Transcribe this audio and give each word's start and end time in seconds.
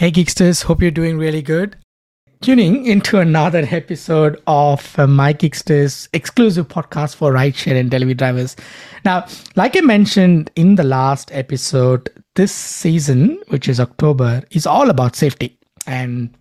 Hey, 0.00 0.10
Gigsters, 0.10 0.62
hope 0.62 0.80
you're 0.80 0.90
doing 0.90 1.18
really 1.18 1.42
good. 1.42 1.76
Tuning 2.40 2.86
into 2.86 3.18
another 3.18 3.68
episode 3.70 4.40
of 4.46 4.98
uh, 4.98 5.06
My 5.06 5.34
Gigsters 5.34 6.08
exclusive 6.14 6.68
podcast 6.68 7.16
for 7.16 7.34
rideshare 7.34 7.78
and 7.78 7.90
delivery 7.90 8.14
drivers. 8.14 8.56
Now, 9.04 9.26
like 9.56 9.76
I 9.76 9.82
mentioned 9.82 10.50
in 10.56 10.76
the 10.76 10.84
last 10.84 11.30
episode, 11.34 12.08
this 12.34 12.50
season, 12.50 13.42
which 13.48 13.68
is 13.68 13.78
October, 13.78 14.42
is 14.52 14.66
all 14.66 14.88
about 14.88 15.16
safety. 15.16 15.58
And 15.86 16.34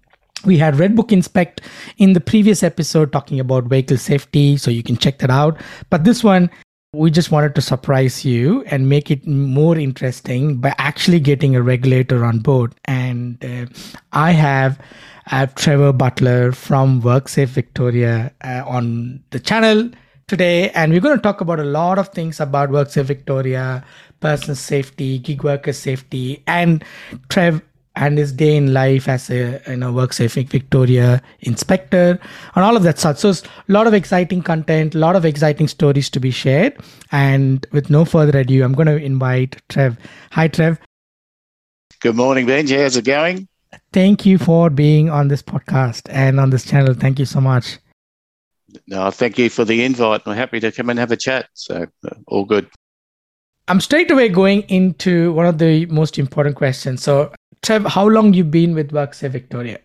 we 0.45 0.57
had 0.57 0.75
Redbook 0.75 1.11
Inspect 1.11 1.59
in 1.97 2.13
the 2.13 2.21
previous 2.21 2.63
episode 2.63 3.11
talking 3.11 3.41
about 3.41 3.65
vehicle 3.65 3.97
safety, 3.97 4.55
so 4.55 4.71
you 4.71 4.83
can 4.83 4.95
check 4.95 5.19
that 5.19 5.31
out. 5.31 5.59
But 5.89 6.05
this 6.05 6.23
one 6.23 6.49
we 6.93 7.11
just 7.11 7.29
wanted 7.29 7.53
to 7.53 7.61
surprise 7.61 8.25
you 8.25 8.63
and 8.63 8.89
make 8.89 9.11
it 9.11 9.27
more 9.27 9.77
interesting 9.77 10.57
by 10.57 10.73
actually 10.79 11.19
getting 11.19 11.55
a 11.55 11.61
regulator 11.61 12.25
on 12.25 12.39
board. 12.39 12.73
And 12.85 13.43
uh, 13.45 13.67
I 14.11 14.31
have 14.31 14.79
Trevor 15.53 15.93
Butler 15.93 16.51
from 16.51 17.03
WorkSafe 17.03 17.49
Victoria 17.49 18.33
uh, 18.43 18.63
on 18.65 19.23
the 19.29 19.39
channel 19.39 19.91
today. 20.27 20.71
And 20.71 20.91
we're 20.91 20.99
going 20.99 21.15
to 21.15 21.21
talk 21.21 21.41
about 21.41 21.59
a 21.59 21.63
lot 21.63 21.99
of 21.99 22.09
things 22.09 22.39
about 22.39 22.69
WorkSafe 22.69 23.05
Victoria, 23.05 23.85
personal 24.19 24.55
safety, 24.55 25.19
gig 25.19 25.43
worker 25.43 25.73
safety. 25.73 26.41
And 26.47 26.83
Trev 27.29 27.61
and 27.95 28.17
his 28.17 28.31
day 28.31 28.55
in 28.55 28.73
life 28.73 29.07
as 29.07 29.29
a 29.29 29.61
you 29.67 29.75
know 29.75 29.91
works 29.91 30.19
WorkSafe 30.19 30.49
Victoria 30.49 31.21
inspector 31.41 32.19
and 32.55 32.65
all 32.65 32.77
of 32.77 32.83
that 32.83 32.99
stuff. 32.99 33.19
So 33.19 33.29
a 33.31 33.71
lot 33.71 33.87
of 33.87 33.93
exciting 33.93 34.41
content, 34.41 34.95
a 34.95 34.99
lot 34.99 35.15
of 35.15 35.25
exciting 35.25 35.67
stories 35.67 36.09
to 36.11 36.19
be 36.19 36.31
shared. 36.31 36.77
And 37.11 37.65
with 37.71 37.89
no 37.89 38.05
further 38.05 38.39
ado, 38.39 38.63
I'm 38.63 38.73
going 38.73 38.87
to 38.87 38.97
invite 38.97 39.61
Trev. 39.69 39.97
Hi, 40.31 40.47
Trev. 40.47 40.79
Good 42.01 42.15
morning, 42.15 42.45
Benji. 42.45 42.81
How's 42.81 42.95
it 42.95 43.05
going? 43.05 43.47
Thank 43.91 44.25
you 44.25 44.37
for 44.37 44.69
being 44.69 45.09
on 45.09 45.27
this 45.27 45.41
podcast 45.41 46.07
and 46.09 46.39
on 46.39 46.49
this 46.49 46.65
channel. 46.65 46.93
Thank 46.93 47.19
you 47.19 47.25
so 47.25 47.41
much. 47.41 47.77
No, 48.87 49.09
thank 49.11 49.37
you 49.37 49.49
for 49.49 49.65
the 49.65 49.83
invite. 49.83 50.21
I'm 50.25 50.35
happy 50.35 50.59
to 50.59 50.71
come 50.71 50.89
and 50.89 50.99
have 50.99 51.11
a 51.11 51.17
chat. 51.17 51.47
So 51.53 51.87
uh, 52.05 52.15
all 52.27 52.45
good. 52.45 52.69
I'm 53.67 53.81
straight 53.81 54.09
away 54.09 54.29
going 54.29 54.61
into 54.63 55.33
one 55.33 55.45
of 55.45 55.57
the 55.57 55.85
most 55.87 56.17
important 56.17 56.55
questions. 56.55 57.03
So 57.03 57.31
Trev, 57.61 57.85
how 57.85 58.07
long 58.07 58.33
you 58.33 58.43
been 58.43 58.73
with 58.73 58.91
WorkSafe 58.91 59.31
Victoria? 59.31 59.79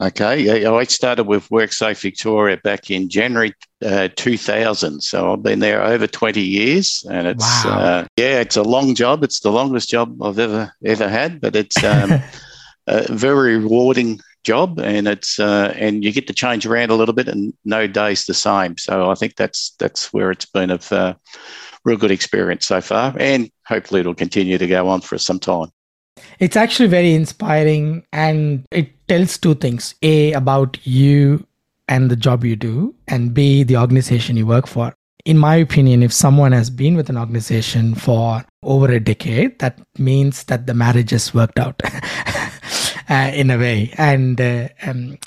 Okay, 0.00 0.62
yeah, 0.62 0.72
I 0.72 0.84
started 0.84 1.24
with 1.24 1.48
WorkSafe 1.50 2.00
Victoria 2.00 2.56
back 2.64 2.90
in 2.90 3.08
January 3.08 3.54
uh, 3.84 4.08
2000. 4.16 5.00
So 5.00 5.32
I've 5.32 5.42
been 5.42 5.60
there 5.60 5.82
over 5.82 6.06
20 6.06 6.40
years, 6.40 7.06
and 7.08 7.28
it's 7.28 7.64
wow. 7.64 7.78
uh, 7.78 8.06
yeah, 8.16 8.40
it's 8.40 8.56
a 8.56 8.62
long 8.62 8.96
job. 8.96 9.22
It's 9.22 9.40
the 9.40 9.52
longest 9.52 9.88
job 9.88 10.20
I've 10.20 10.38
ever 10.38 10.72
ever 10.84 11.08
had, 11.08 11.40
but 11.40 11.54
it's 11.54 11.82
um, 11.84 12.20
a 12.88 13.12
very 13.12 13.56
rewarding 13.56 14.20
job, 14.42 14.80
and 14.80 15.06
it's 15.06 15.38
uh, 15.38 15.72
and 15.76 16.04
you 16.04 16.12
get 16.12 16.26
to 16.26 16.34
change 16.34 16.66
around 16.66 16.90
a 16.90 16.96
little 16.96 17.14
bit, 17.14 17.28
and 17.28 17.54
no 17.64 17.86
day's 17.86 18.26
the 18.26 18.34
same. 18.34 18.76
So 18.78 19.10
I 19.10 19.14
think 19.14 19.36
that's 19.36 19.76
that's 19.78 20.12
where 20.12 20.32
it's 20.32 20.46
been 20.46 20.70
of 20.70 20.92
uh, 20.92 21.14
real 21.84 21.98
good 21.98 22.10
experience 22.10 22.66
so 22.66 22.80
far, 22.80 23.14
and 23.18 23.48
hopefully 23.66 24.00
it'll 24.00 24.14
continue 24.14 24.58
to 24.58 24.66
go 24.66 24.88
on 24.88 25.02
for 25.02 25.18
some 25.18 25.38
time. 25.38 25.70
It's 26.38 26.56
actually 26.56 26.88
very 26.88 27.14
inspiring 27.14 28.04
and 28.12 28.64
it 28.70 28.92
tells 29.08 29.38
two 29.38 29.54
things 29.54 29.94
A, 30.02 30.32
about 30.32 30.84
you 30.86 31.46
and 31.88 32.10
the 32.10 32.16
job 32.16 32.44
you 32.44 32.56
do, 32.56 32.94
and 33.08 33.34
B, 33.34 33.62
the 33.62 33.76
organization 33.76 34.36
you 34.36 34.46
work 34.46 34.66
for. 34.66 34.94
In 35.24 35.38
my 35.38 35.56
opinion, 35.56 36.02
if 36.02 36.12
someone 36.12 36.52
has 36.52 36.70
been 36.70 36.96
with 36.96 37.08
an 37.08 37.16
organization 37.16 37.94
for 37.94 38.44
over 38.62 38.90
a 38.90 39.00
decade, 39.00 39.58
that 39.58 39.80
means 39.98 40.44
that 40.44 40.66
the 40.66 40.74
marriage 40.74 41.10
has 41.10 41.32
worked 41.32 41.58
out 41.58 41.80
uh, 43.08 43.30
in 43.34 43.50
a 43.50 43.58
way. 43.58 43.92
And 43.96 44.40
uh, 44.40 44.68
um, 44.82 45.18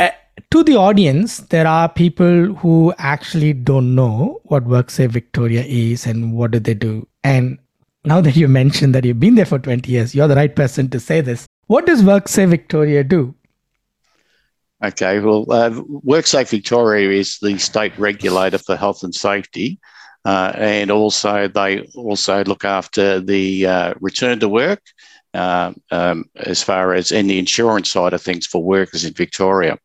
uh, 0.00 0.10
to 0.50 0.62
the 0.64 0.76
audience, 0.76 1.38
there 1.38 1.66
are 1.66 1.88
people 1.88 2.54
who 2.54 2.94
actually 2.96 3.52
don't 3.52 3.94
know 3.94 4.40
what 4.44 4.64
WorkSafe 4.64 5.10
Victoria 5.10 5.62
is 5.62 6.06
and 6.06 6.32
what 6.32 6.52
do 6.52 6.60
they 6.60 6.74
do. 6.74 7.06
And 7.22 7.58
now 8.04 8.20
that 8.20 8.36
you 8.36 8.48
mentioned 8.48 8.94
that 8.94 9.04
you've 9.04 9.20
been 9.20 9.34
there 9.34 9.46
for 9.46 9.58
20 9.58 9.90
years, 9.90 10.14
you're 10.14 10.28
the 10.28 10.36
right 10.36 10.54
person 10.54 10.90
to 10.90 11.00
say 11.00 11.20
this. 11.20 11.46
What 11.66 11.86
does 11.86 12.02
WorkSafe 12.02 12.48
Victoria 12.48 13.02
do? 13.02 13.34
Okay, 14.84 15.18
well, 15.20 15.46
uh, 15.50 15.70
WorkSafe 15.70 16.50
Victoria 16.50 17.10
is 17.10 17.38
the 17.40 17.56
state 17.58 17.96
regulator 17.98 18.58
for 18.58 18.76
health 18.76 19.02
and 19.02 19.14
safety. 19.14 19.78
Uh, 20.26 20.52
and 20.56 20.90
also, 20.90 21.48
they 21.48 21.80
also 21.94 22.44
look 22.44 22.64
after 22.64 23.20
the 23.20 23.66
uh, 23.66 23.94
return 24.00 24.40
to 24.40 24.48
work 24.48 24.82
uh, 25.34 25.72
um, 25.90 26.24
as 26.36 26.62
far 26.62 26.94
as 26.94 27.12
in 27.12 27.26
the 27.26 27.38
insurance 27.38 27.90
side 27.90 28.12
of 28.12 28.22
things 28.22 28.46
for 28.46 28.62
workers 28.62 29.04
in 29.04 29.12
Victoria. 29.12 29.78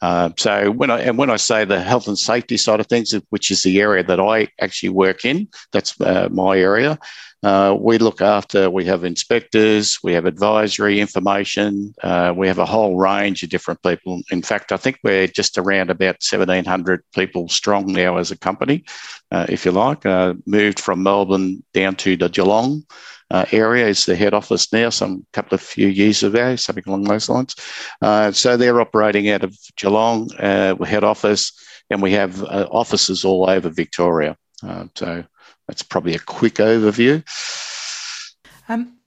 Uh, 0.00 0.30
so 0.38 0.70
when 0.70 0.90
I 0.90 1.00
and 1.00 1.18
when 1.18 1.30
I 1.30 1.36
say 1.36 1.64
the 1.64 1.80
health 1.80 2.06
and 2.06 2.18
safety 2.18 2.56
side 2.56 2.80
of 2.80 2.86
things, 2.86 3.14
which 3.30 3.50
is 3.50 3.62
the 3.62 3.80
area 3.80 4.04
that 4.04 4.20
I 4.20 4.48
actually 4.60 4.90
work 4.90 5.24
in, 5.24 5.48
that's 5.72 6.00
uh, 6.00 6.28
my 6.30 6.58
area. 6.58 6.98
Uh, 7.42 7.76
we 7.78 7.98
look 7.98 8.20
after, 8.20 8.68
we 8.68 8.84
have 8.84 9.04
inspectors, 9.04 9.98
we 10.02 10.12
have 10.12 10.24
advisory 10.24 10.98
information, 10.98 11.94
uh, 12.02 12.34
we 12.36 12.48
have 12.48 12.58
a 12.58 12.66
whole 12.66 12.96
range 12.96 13.44
of 13.44 13.48
different 13.48 13.80
people. 13.82 14.20
In 14.32 14.42
fact, 14.42 14.72
I 14.72 14.76
think 14.76 14.98
we're 15.04 15.28
just 15.28 15.56
around 15.56 15.90
about 15.90 16.16
1,700 16.28 17.04
people 17.14 17.48
strong 17.48 17.92
now 17.92 18.16
as 18.16 18.32
a 18.32 18.38
company, 18.38 18.84
uh, 19.30 19.46
if 19.48 19.64
you 19.64 19.70
like. 19.70 20.04
Uh, 20.04 20.34
moved 20.46 20.80
from 20.80 21.04
Melbourne 21.04 21.62
down 21.72 21.94
to 21.96 22.16
the 22.16 22.28
Geelong. 22.28 22.82
Uh, 23.30 23.44
area 23.52 23.86
is 23.86 24.06
the 24.06 24.16
head 24.16 24.34
office 24.34 24.72
now, 24.72 24.88
some 24.88 25.26
couple 25.32 25.54
of 25.54 25.60
few 25.60 25.88
years 25.88 26.22
ago, 26.22 26.56
something 26.56 26.84
along 26.86 27.04
those 27.04 27.28
lines. 27.28 27.54
Uh, 28.00 28.32
so 28.32 28.56
they're 28.56 28.80
operating 28.80 29.28
out 29.28 29.44
of 29.44 29.56
Geelong, 29.76 30.30
head 30.30 31.04
office, 31.04 31.52
and 31.90 32.00
we 32.00 32.12
have 32.12 32.42
offices 32.42 33.24
all 33.24 33.48
over 33.48 33.68
Victoria. 33.68 34.36
so 34.94 35.24
that's 35.66 35.82
probably 35.82 36.14
a 36.14 36.20
quick 36.20 36.54
overview. 36.54 37.22
Um, 38.68 38.98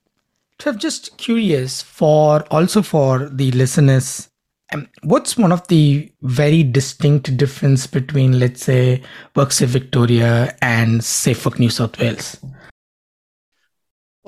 Trev, 0.62 0.78
just 0.78 1.18
curious 1.18 1.82
for 1.82 2.46
also 2.52 2.84
for 2.84 3.28
the 3.28 3.52
listeners, 3.52 4.30
um, 4.74 4.88
what's 5.02 5.36
one 5.36 5.52
of 5.52 5.68
the 5.68 6.12
very 6.22 6.64
distinct 6.64 7.36
difference 7.36 7.88
between, 7.88 8.40
let's 8.40 8.64
say, 8.64 9.02
WorkSafe 9.36 9.68
Victoria 9.68 10.56
and 10.62 11.02
SafeWork 11.02 11.58
New 11.58 11.70
South 11.70 12.00
Wales? 12.00 12.38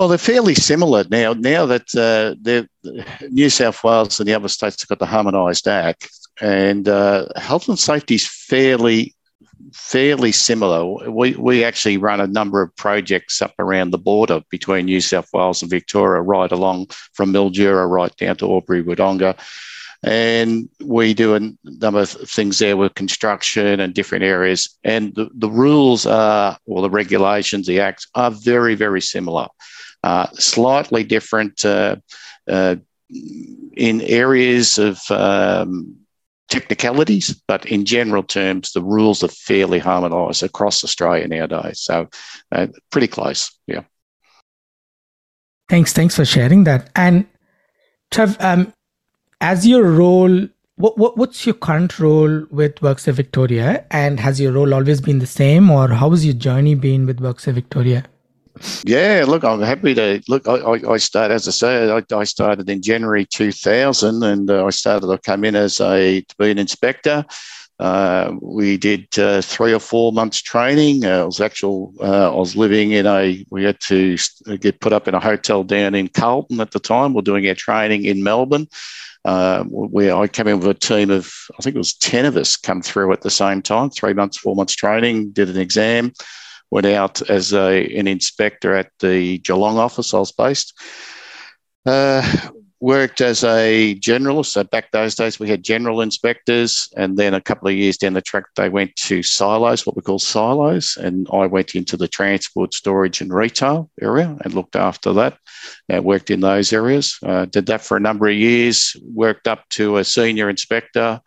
Well, 0.04 0.10
they're 0.10 0.18
fairly 0.18 0.54
similar 0.54 1.06
now. 1.10 1.32
Now 1.32 1.66
that 1.66 1.96
uh, 1.96 2.36
New 3.30 3.50
South 3.50 3.82
Wales 3.86 4.20
and 4.20 4.28
the 4.28 4.34
other 4.34 4.50
states 4.50 4.82
have 4.82 4.90
got 4.90 5.00
the 5.00 5.06
Harmonised 5.06 5.66
Act, 5.66 6.10
and 6.42 6.90
uh, 6.90 7.28
health 7.38 7.70
and 7.70 7.80
safety 7.80 8.16
is 8.16 8.28
fairly 8.28 9.16
fairly 9.72 10.34
similar. 10.34 11.10
We, 11.10 11.36
we 11.36 11.64
actually 11.64 11.96
run 11.96 12.20
a 12.20 12.28
number 12.28 12.62
of 12.62 12.76
projects 12.76 13.42
up 13.42 13.54
around 13.60 13.92
the 13.92 13.98
border 13.98 14.42
between 14.50 14.88
New 14.88 15.00
South 15.00 15.30
Wales 15.34 15.62
and 15.62 15.72
Victoria, 15.72 16.22
right 16.22 16.52
along 16.52 16.88
from 17.14 17.32
Mildura 17.32 17.90
right 17.90 18.14
down 18.18 18.36
to 18.38 18.52
Albury 18.52 18.84
Wodonga. 18.84 19.40
And 20.04 20.68
we 20.82 21.14
do 21.14 21.36
a 21.36 21.40
number 21.64 22.02
of 22.02 22.10
things 22.10 22.60
there 22.60 22.76
with 22.76 22.96
construction 22.96 23.80
and 23.80 23.94
different 23.94 24.26
areas. 24.26 24.78
And 24.84 25.16
the, 25.16 25.30
the 25.34 25.50
rules 25.50 26.06
are, 26.06 26.58
or 26.66 26.82
the 26.82 26.90
regulations, 26.90 27.68
the 27.68 27.80
acts 27.80 28.06
are 28.16 28.32
very, 28.32 28.76
very 28.76 29.00
similar. 29.00 29.48
Uh, 30.04 30.28
slightly 30.34 31.04
different 31.04 31.64
uh, 31.64 31.96
uh, 32.50 32.76
in 33.78 34.02
areas 34.02 34.78
of 34.78 35.00
um, 35.12 35.96
technicalities, 36.50 37.42
but 37.48 37.66
in 37.66 37.86
general 37.86 38.22
terms, 38.24 38.74
the 38.74 38.82
rules 38.82 39.24
are 39.24 39.30
fairly 39.30 39.80
harmonised 39.80 40.44
across 40.44 40.84
Australia 40.84 41.28
nowadays. 41.28 41.80
So, 41.80 42.10
uh, 42.52 42.68
pretty 42.92 43.08
close. 43.08 43.50
Yeah. 43.66 43.84
Thanks. 45.70 45.94
Thanks 45.94 46.16
for 46.16 46.26
sharing 46.26 46.66
that. 46.66 46.90
And 46.96 47.26
Trev, 48.12 48.36
um, 48.42 48.74
as 49.40 49.66
your 49.66 49.84
role, 49.84 50.48
what, 50.76 50.98
what 50.98 51.18
what's 51.18 51.46
your 51.46 51.56
current 51.56 51.98
role 51.98 52.46
with 52.52 52.76
WorkSafe 52.76 53.14
Victoria, 53.14 53.86
and 53.90 54.20
has 54.20 54.40
your 54.40 54.52
role 54.52 54.74
always 54.74 55.02
been 55.02 55.20
the 55.20 55.28
same, 55.28 55.72
or 55.72 55.88
how 55.88 56.10
has 56.10 56.26
your 56.26 56.36
journey 56.36 56.76
been 56.76 57.06
with 57.06 57.20
WorkSafe 57.20 57.54
Victoria? 57.54 58.04
Yeah, 58.86 59.26
look, 59.28 59.44
I'm 59.44 59.62
happy 59.62 59.96
to 59.96 60.22
look. 60.28 60.48
I, 60.48 60.80
I 60.88 60.98
started, 60.98 61.34
as 61.34 61.48
I 61.48 61.52
said, 61.52 62.06
I, 62.12 62.16
I, 62.16 62.24
started 62.24 62.70
in 62.70 62.82
January 62.82 63.26
2000, 63.26 64.22
and 64.24 64.50
uh, 64.50 64.66
I 64.66 64.70
started. 64.70 65.12
I 65.12 65.18
came 65.18 65.44
in 65.44 65.56
as 65.56 65.82
a 65.82 66.22
to 66.22 66.36
be 66.38 66.52
an 66.52 66.60
inspector. 66.60 67.26
Uh, 67.80 68.34
we 68.42 68.78
did 68.78 69.08
uh, 69.18 69.42
three 69.42 69.74
or 69.74 69.80
four 69.80 70.14
months 70.14 70.42
training. 70.42 71.04
Uh, 71.04 71.26
was 71.26 71.42
actual. 71.42 71.94
Uh, 72.00 72.32
I 72.32 72.36
was 72.36 72.56
living 72.56 72.92
in 72.92 73.08
a. 73.08 73.44
We 73.50 73.64
had 73.64 73.80
to 73.82 74.18
get 74.60 74.80
put 74.80 74.94
up 74.94 75.08
in 75.08 75.16
a 75.16 75.20
hotel 75.20 75.64
down 75.64 75.96
in 75.96 76.08
Carlton 76.08 76.62
at 76.62 76.72
the 76.72 76.80
time. 76.80 77.14
We're 77.14 77.24
doing 77.24 77.48
our 77.48 77.56
training 77.56 78.06
in 78.06 78.24
Melbourne. 78.24 78.68
Uh, 79.26 79.64
where 79.64 80.16
I 80.18 80.28
came 80.28 80.50
in 80.50 80.60
with 80.60 80.68
a 80.68 80.74
team 80.74 81.10
of, 81.10 81.34
I 81.58 81.62
think 81.62 81.76
it 81.76 81.80
was 81.80 81.94
10 81.94 82.26
of 82.26 82.36
us 82.36 82.58
come 82.58 82.82
through 82.82 83.14
at 83.14 83.22
the 83.22 83.30
same 83.30 83.62
time, 83.62 83.90
three 83.90 84.14
months, 84.14 84.38
four 84.38 84.54
months 84.54 84.76
training, 84.76 85.32
did 85.32 85.50
an 85.50 85.58
exam, 85.58 86.12
went 86.74 86.88
out 86.88 87.22
as 87.30 87.54
a, 87.54 87.86
an 87.96 88.08
inspector 88.08 88.74
at 88.74 88.90
the 89.00 89.38
Geelong 89.38 89.78
office 89.78 90.12
I 90.12 90.18
was 90.18 90.32
based. 90.32 90.74
Uh, 91.86 92.50
worked 92.80 93.22
as 93.22 93.44
a 93.44 93.96
generalist. 94.00 94.48
So 94.48 94.64
back 94.64 94.92
those 94.92 95.14
days, 95.14 95.40
we 95.40 95.48
had 95.48 95.64
general 95.64 96.02
inspectors, 96.02 96.90
and 96.98 97.16
then 97.16 97.36
a 97.36 97.40
couple 97.40 97.68
of 97.70 97.76
years 97.76 97.98
down 97.98 98.14
the 98.14 98.22
track, 98.22 98.46
they 98.56 98.70
went 98.70 98.96
to 99.08 99.22
silos, 99.22 99.86
what 99.86 99.96
we 99.96 100.02
call 100.02 100.18
silos, 100.18 100.98
and 100.98 101.28
I 101.32 101.46
went 101.46 101.76
into 101.76 101.96
the 101.96 102.08
transport, 102.08 102.74
storage, 102.74 103.22
and 103.22 103.32
retail 103.32 103.92
area 104.02 104.36
and 104.44 104.54
looked 104.54 104.76
after 104.76 105.14
that. 105.14 105.38
And 105.90 106.04
worked 106.04 106.32
in 106.32 106.40
those 106.40 106.74
areas. 106.74 107.20
Uh, 107.24 107.46
did 107.46 107.68
that 107.68 107.82
for 107.82 107.98
a 107.98 108.02
number 108.08 108.28
of 108.28 108.36
years. 108.36 108.98
Worked 109.14 109.48
up 109.48 109.70
to 109.78 109.98
a 109.98 110.04
senior 110.04 110.50
inspector. 110.50 111.22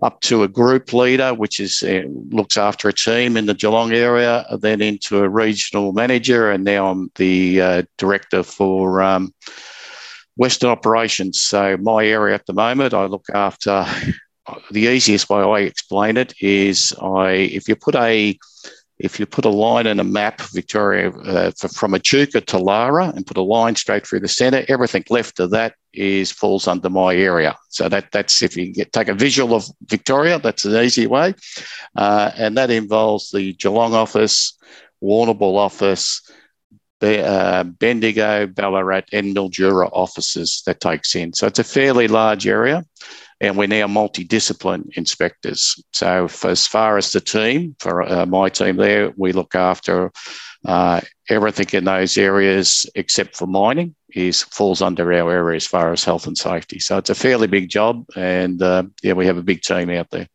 Up 0.00 0.20
to 0.20 0.44
a 0.44 0.48
group 0.48 0.92
leader, 0.92 1.34
which 1.34 1.58
is 1.58 1.82
uh, 1.82 2.04
looks 2.30 2.56
after 2.56 2.88
a 2.88 2.92
team 2.92 3.36
in 3.36 3.46
the 3.46 3.54
Geelong 3.54 3.92
area, 3.92 4.46
then 4.60 4.80
into 4.80 5.18
a 5.18 5.28
regional 5.28 5.92
manager, 5.92 6.52
and 6.52 6.62
now 6.62 6.88
I'm 6.88 7.10
the 7.16 7.60
uh, 7.60 7.82
director 7.96 8.44
for 8.44 9.02
um, 9.02 9.34
Western 10.36 10.70
operations. 10.70 11.40
So 11.40 11.76
my 11.78 12.06
area 12.06 12.36
at 12.36 12.46
the 12.46 12.52
moment, 12.52 12.94
I 12.94 13.06
look 13.06 13.26
after. 13.34 13.84
The 14.70 14.80
easiest 14.80 15.28
way 15.28 15.42
I 15.42 15.66
explain 15.66 16.16
it 16.16 16.32
is, 16.40 16.94
I 17.02 17.30
if 17.52 17.68
you 17.68 17.76
put 17.76 17.94
a 17.96 18.38
if 18.98 19.20
you 19.20 19.26
put 19.26 19.44
a 19.44 19.50
line 19.50 19.86
in 19.86 20.00
a 20.00 20.04
map, 20.04 20.40
Victoria, 20.52 21.10
uh, 21.10 21.50
from 21.72 21.94
Echuca 21.94 22.40
to 22.40 22.58
Lara, 22.58 23.12
and 23.14 23.26
put 23.26 23.36
a 23.36 23.42
line 23.42 23.76
straight 23.76 24.06
through 24.06 24.20
the 24.20 24.28
centre, 24.28 24.64
everything 24.68 25.04
left 25.08 25.38
of 25.38 25.50
that 25.50 25.74
is 25.92 26.32
falls 26.32 26.66
under 26.66 26.90
my 26.90 27.14
area. 27.14 27.56
So 27.68 27.88
that 27.88 28.10
that's 28.12 28.42
if 28.42 28.56
you 28.56 28.72
get, 28.72 28.92
take 28.92 29.08
a 29.08 29.14
visual 29.14 29.54
of 29.54 29.66
Victoria, 29.86 30.38
that's 30.38 30.64
an 30.64 30.76
easy 30.82 31.06
way, 31.06 31.34
uh, 31.96 32.32
and 32.36 32.56
that 32.56 32.70
involves 32.70 33.30
the 33.30 33.52
Geelong 33.54 33.94
office, 33.94 34.58
Warrnambool 35.02 35.56
office, 35.56 36.20
the 37.00 37.24
uh, 37.24 37.62
Bendigo, 37.64 38.48
Ballarat, 38.48 39.04
and 39.12 39.34
Mildura 39.34 39.88
offices 39.92 40.62
that 40.66 40.80
takes 40.80 41.14
in. 41.14 41.32
So 41.32 41.46
it's 41.46 41.60
a 41.60 41.64
fairly 41.64 42.08
large 42.08 42.48
area, 42.48 42.84
and 43.40 43.56
we're 43.56 43.68
now 43.68 43.86
multidiscipline 43.86 44.88
inspectors. 44.96 45.82
So 45.92 46.28
as 46.44 46.66
far 46.66 46.96
as 46.96 47.12
the 47.12 47.20
team, 47.20 47.76
for 47.78 48.02
uh, 48.02 48.26
my 48.26 48.48
team 48.48 48.76
there, 48.76 49.12
we 49.16 49.32
look 49.32 49.54
after 49.54 50.10
uh, 50.64 51.00
everything 51.28 51.68
in 51.72 51.84
those 51.84 52.18
areas 52.18 52.86
except 52.94 53.36
for 53.36 53.46
mining 53.46 53.94
is 54.10 54.42
falls 54.42 54.82
under 54.82 55.12
our 55.12 55.30
area 55.30 55.56
as 55.56 55.66
far 55.66 55.92
as 55.92 56.04
health 56.04 56.26
and 56.26 56.36
safety. 56.36 56.78
So 56.78 56.98
it's 56.98 57.10
a 57.10 57.14
fairly 57.14 57.46
big 57.46 57.68
job, 57.68 58.04
and 58.16 58.60
uh, 58.60 58.84
yeah, 59.02 59.12
we 59.12 59.26
have 59.26 59.36
a 59.36 59.42
big 59.42 59.62
team 59.62 59.90
out 59.90 60.10
there. 60.10 60.26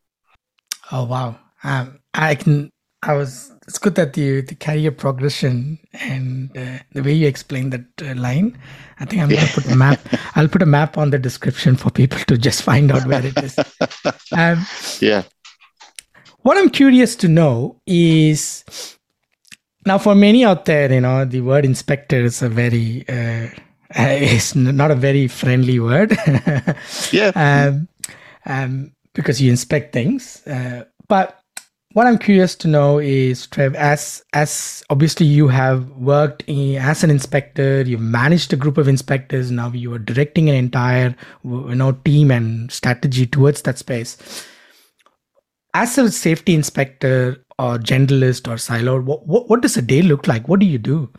Oh 0.92 1.06
wow! 1.06 1.40
Um, 1.64 2.00
I 2.14 2.36
can 2.36 2.70
I 3.02 3.14
was. 3.14 3.53
It's 3.68 3.78
good 3.78 3.96
that 3.96 4.18
you 4.18 4.42
the 4.42 4.56
career 4.56 4.92
progression 4.92 5.80
and 5.94 6.56
uh, 6.58 6.80
the 6.92 7.02
way 7.02 7.14
you 7.14 7.28
explain 7.28 7.70
that 7.70 7.86
uh, 8.02 8.14
line. 8.16 8.58
I 9.00 9.06
think 9.06 9.22
I'm 9.22 9.30
going 9.30 9.46
to 9.46 9.54
put 9.54 9.72
a 9.72 9.76
map. 9.76 10.00
I'll 10.36 10.50
put 10.50 10.62
a 10.62 10.66
map 10.66 10.98
on 10.98 11.12
the 11.12 11.20
description 11.20 11.78
for 11.78 11.90
people 11.90 12.20
to 12.28 12.38
just 12.38 12.62
find 12.62 12.92
out 12.92 13.06
where 13.06 13.26
it 13.26 13.38
is. 13.38 13.58
Um, 14.36 14.66
yeah. 15.00 15.24
What 16.42 16.58
I'm 16.58 16.72
curious 16.72 17.16
to 17.18 17.28
know 17.28 17.80
is 17.86 18.98
now 19.86 20.00
for 20.00 20.16
many 20.16 20.44
out 20.44 20.66
there, 20.66 20.92
you 20.92 21.02
know, 21.02 21.24
the 21.24 21.42
word 21.42 21.66
inspector 21.66 22.18
is 22.18 22.42
a 22.42 22.50
very 22.50 23.06
uh, 23.08 23.48
it's 23.96 24.56
not 24.56 24.90
a 24.90 24.96
very 24.96 25.28
friendly 25.28 25.80
word. 25.80 26.18
yeah. 27.12 27.32
Um, 27.36 27.88
um, 28.46 28.92
because 29.14 29.40
you 29.40 29.52
inspect 29.52 29.94
things, 29.94 30.46
uh, 30.48 30.86
but 31.08 31.43
what 31.94 32.08
I'm 32.08 32.18
curious 32.18 32.56
to 32.56 32.68
know 32.68 33.00
is, 33.00 33.46
Trev, 33.48 33.76
as 33.76 34.24
as 34.34 34.84
obviously 34.90 35.28
you 35.28 35.48
have 35.48 35.90
worked 35.92 36.44
in, 36.48 36.76
as 36.76 37.04
an 37.04 37.12
inspector, 37.12 37.84
you've 37.84 38.02
managed 38.02 38.52
a 38.52 38.56
group 38.56 38.78
of 38.78 38.88
inspectors. 38.88 39.52
Now 39.52 39.70
you 39.70 39.94
are 39.94 40.00
directing 40.00 40.50
an 40.50 40.56
entire 40.56 41.16
you 41.44 41.76
know 41.76 41.92
team 41.92 42.32
and 42.32 42.72
strategy 42.72 43.28
towards 43.28 43.62
that 43.62 43.78
space. 43.78 44.18
As 45.76 45.98
a 45.98 46.12
safety 46.12 46.54
inspector 46.54 47.44
or 47.58 47.78
generalist 47.78 48.52
or 48.52 48.58
silo, 48.58 49.00
what, 49.02 49.26
what, 49.26 49.50
what 49.50 49.62
does 49.62 49.78
a 49.78 49.82
day 49.82 50.02
look 50.02 50.28
like? 50.28 50.48
What 50.48 50.60
do 50.60 50.68
you 50.68 50.78
do? 50.78 51.12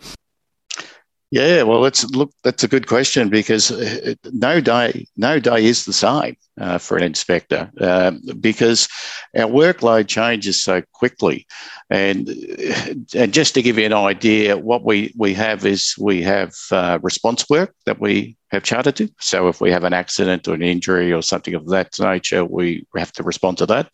Yeah, 1.30 1.62
well, 1.64 1.80
let's 1.80 2.04
look. 2.10 2.30
That's 2.44 2.62
a 2.62 2.68
good 2.68 2.86
question 2.86 3.28
because 3.28 3.70
uh, 3.72 4.14
no 4.32 4.60
day, 4.60 5.06
no 5.16 5.40
day 5.40 5.64
is 5.64 5.84
the 5.84 5.92
same 5.92 6.36
uh, 6.60 6.78
for 6.78 6.96
an 6.96 7.02
inspector 7.02 7.70
uh, 7.80 8.12
because 8.40 8.88
our 9.36 9.48
workload 9.48 10.06
changes 10.06 10.62
so 10.62 10.82
quickly. 10.92 11.46
And 11.90 12.28
uh, 12.28 12.94
and 13.16 13.32
just 13.32 13.54
to 13.54 13.62
give 13.62 13.78
you 13.78 13.86
an 13.86 13.92
idea, 13.92 14.56
what 14.56 14.84
we 14.84 15.12
we 15.18 15.34
have 15.34 15.66
is 15.66 15.94
we 15.98 16.22
have 16.22 16.52
uh, 16.70 17.00
response 17.02 17.50
work 17.50 17.74
that 17.86 18.00
we 18.00 18.36
have 18.52 18.62
chartered 18.62 18.96
to. 18.96 19.08
So 19.18 19.48
if 19.48 19.60
we 19.60 19.72
have 19.72 19.82
an 19.82 19.92
accident 19.92 20.46
or 20.46 20.54
an 20.54 20.62
injury 20.62 21.12
or 21.12 21.22
something 21.22 21.54
of 21.54 21.68
that 21.70 21.98
nature, 21.98 22.44
we 22.44 22.86
have 22.96 23.12
to 23.12 23.24
respond 23.24 23.58
to 23.58 23.66
that. 23.66 23.90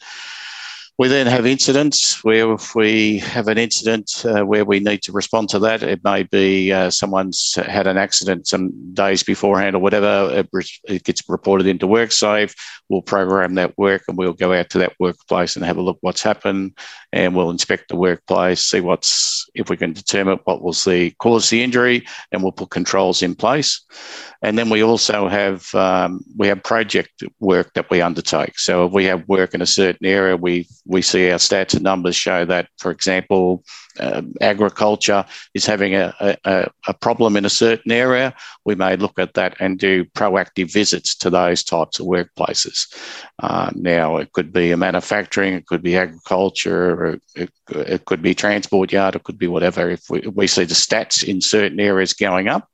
We 1.00 1.08
then 1.08 1.28
have 1.28 1.46
incidents 1.46 2.22
where 2.24 2.52
if 2.52 2.74
we 2.74 3.20
have 3.20 3.48
an 3.48 3.56
incident 3.56 4.22
uh, 4.26 4.42
where 4.42 4.66
we 4.66 4.80
need 4.80 5.00
to 5.04 5.12
respond 5.12 5.48
to 5.48 5.58
that, 5.60 5.82
it 5.82 6.04
may 6.04 6.24
be 6.24 6.72
uh, 6.72 6.90
someone's 6.90 7.54
had 7.54 7.86
an 7.86 7.96
accident 7.96 8.46
some 8.46 8.92
days 8.92 9.22
beforehand 9.22 9.74
or 9.74 9.78
whatever, 9.78 10.28
it, 10.30 10.50
it, 10.84 11.04
gets 11.04 11.26
reported 11.26 11.66
into 11.66 11.86
WorkSafe. 11.86 12.54
We'll 12.90 13.00
program 13.00 13.54
that 13.54 13.78
work 13.78 14.02
and 14.08 14.18
we'll 14.18 14.34
go 14.34 14.52
out 14.52 14.68
to 14.70 14.78
that 14.80 14.92
workplace 15.00 15.56
and 15.56 15.64
have 15.64 15.78
a 15.78 15.80
look 15.80 15.96
what's 16.02 16.22
happened 16.22 16.76
and 17.14 17.34
we'll 17.34 17.48
inspect 17.48 17.88
the 17.88 17.96
workplace, 17.96 18.60
see 18.60 18.82
what's, 18.82 19.48
if 19.54 19.70
we 19.70 19.78
can 19.78 19.94
determine 19.94 20.38
what 20.44 20.60
was 20.60 20.84
the 20.84 21.12
cause 21.12 21.46
of 21.46 21.50
the 21.50 21.62
injury 21.62 22.06
and 22.30 22.42
we'll 22.42 22.52
put 22.52 22.68
controls 22.68 23.22
in 23.22 23.34
place. 23.34 23.80
And 24.42 24.58
then 24.58 24.70
we 24.70 24.82
also 24.82 25.28
have 25.28 25.74
um, 25.74 26.24
we 26.36 26.48
have 26.48 26.62
project 26.62 27.22
work 27.40 27.74
that 27.74 27.90
we 27.90 28.00
undertake. 28.00 28.58
So 28.58 28.86
if 28.86 28.92
we 28.92 29.04
have 29.04 29.28
work 29.28 29.54
in 29.54 29.60
a 29.60 29.66
certain 29.66 30.06
area, 30.06 30.36
we 30.36 30.66
we 30.90 31.02
see 31.02 31.30
our 31.30 31.38
stats 31.38 31.74
and 31.74 31.84
numbers 31.84 32.16
show 32.16 32.44
that, 32.44 32.68
for 32.78 32.90
example, 32.90 33.62
uh, 34.00 34.22
agriculture 34.40 35.24
is 35.54 35.64
having 35.64 35.94
a, 35.94 36.14
a, 36.44 36.68
a, 36.88 36.94
problem 36.94 37.36
in 37.36 37.44
a 37.44 37.50
certain 37.50 37.92
area, 37.92 38.34
we 38.64 38.74
may 38.74 38.96
look 38.96 39.18
at 39.18 39.34
that 39.34 39.56
and 39.60 39.78
do 39.78 40.04
proactive 40.16 40.72
visits 40.72 41.14
to 41.14 41.30
those 41.30 41.62
types 41.62 42.00
of 42.00 42.06
workplaces. 42.06 42.92
Uh, 43.40 43.70
now, 43.74 44.16
it 44.16 44.32
could 44.32 44.52
be 44.52 44.72
a 44.72 44.76
manufacturing, 44.76 45.54
it 45.54 45.66
could 45.66 45.82
be 45.82 45.96
agriculture, 45.96 47.20
it, 47.34 47.50
it, 47.68 48.04
could 48.04 48.22
be 48.22 48.34
transport 48.34 48.92
yard, 48.92 49.14
it 49.14 49.24
could 49.24 49.38
be 49.38 49.48
whatever. 49.48 49.90
If 49.90 50.08
we, 50.08 50.20
we 50.20 50.46
see 50.46 50.64
the 50.64 50.74
stats 50.74 51.22
in 51.22 51.40
certain 51.40 51.78
areas 51.78 52.14
going 52.14 52.48
up, 52.48 52.69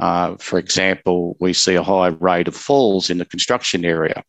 uh, 0.00 0.36
for 0.36 0.58
example, 0.58 1.36
we 1.40 1.52
see 1.52 1.74
a 1.74 1.82
high 1.82 2.08
rate 2.08 2.48
of 2.48 2.54
falls 2.54 3.10
in 3.10 3.18
the 3.18 3.24
construction 3.24 3.84
area. 3.84 4.22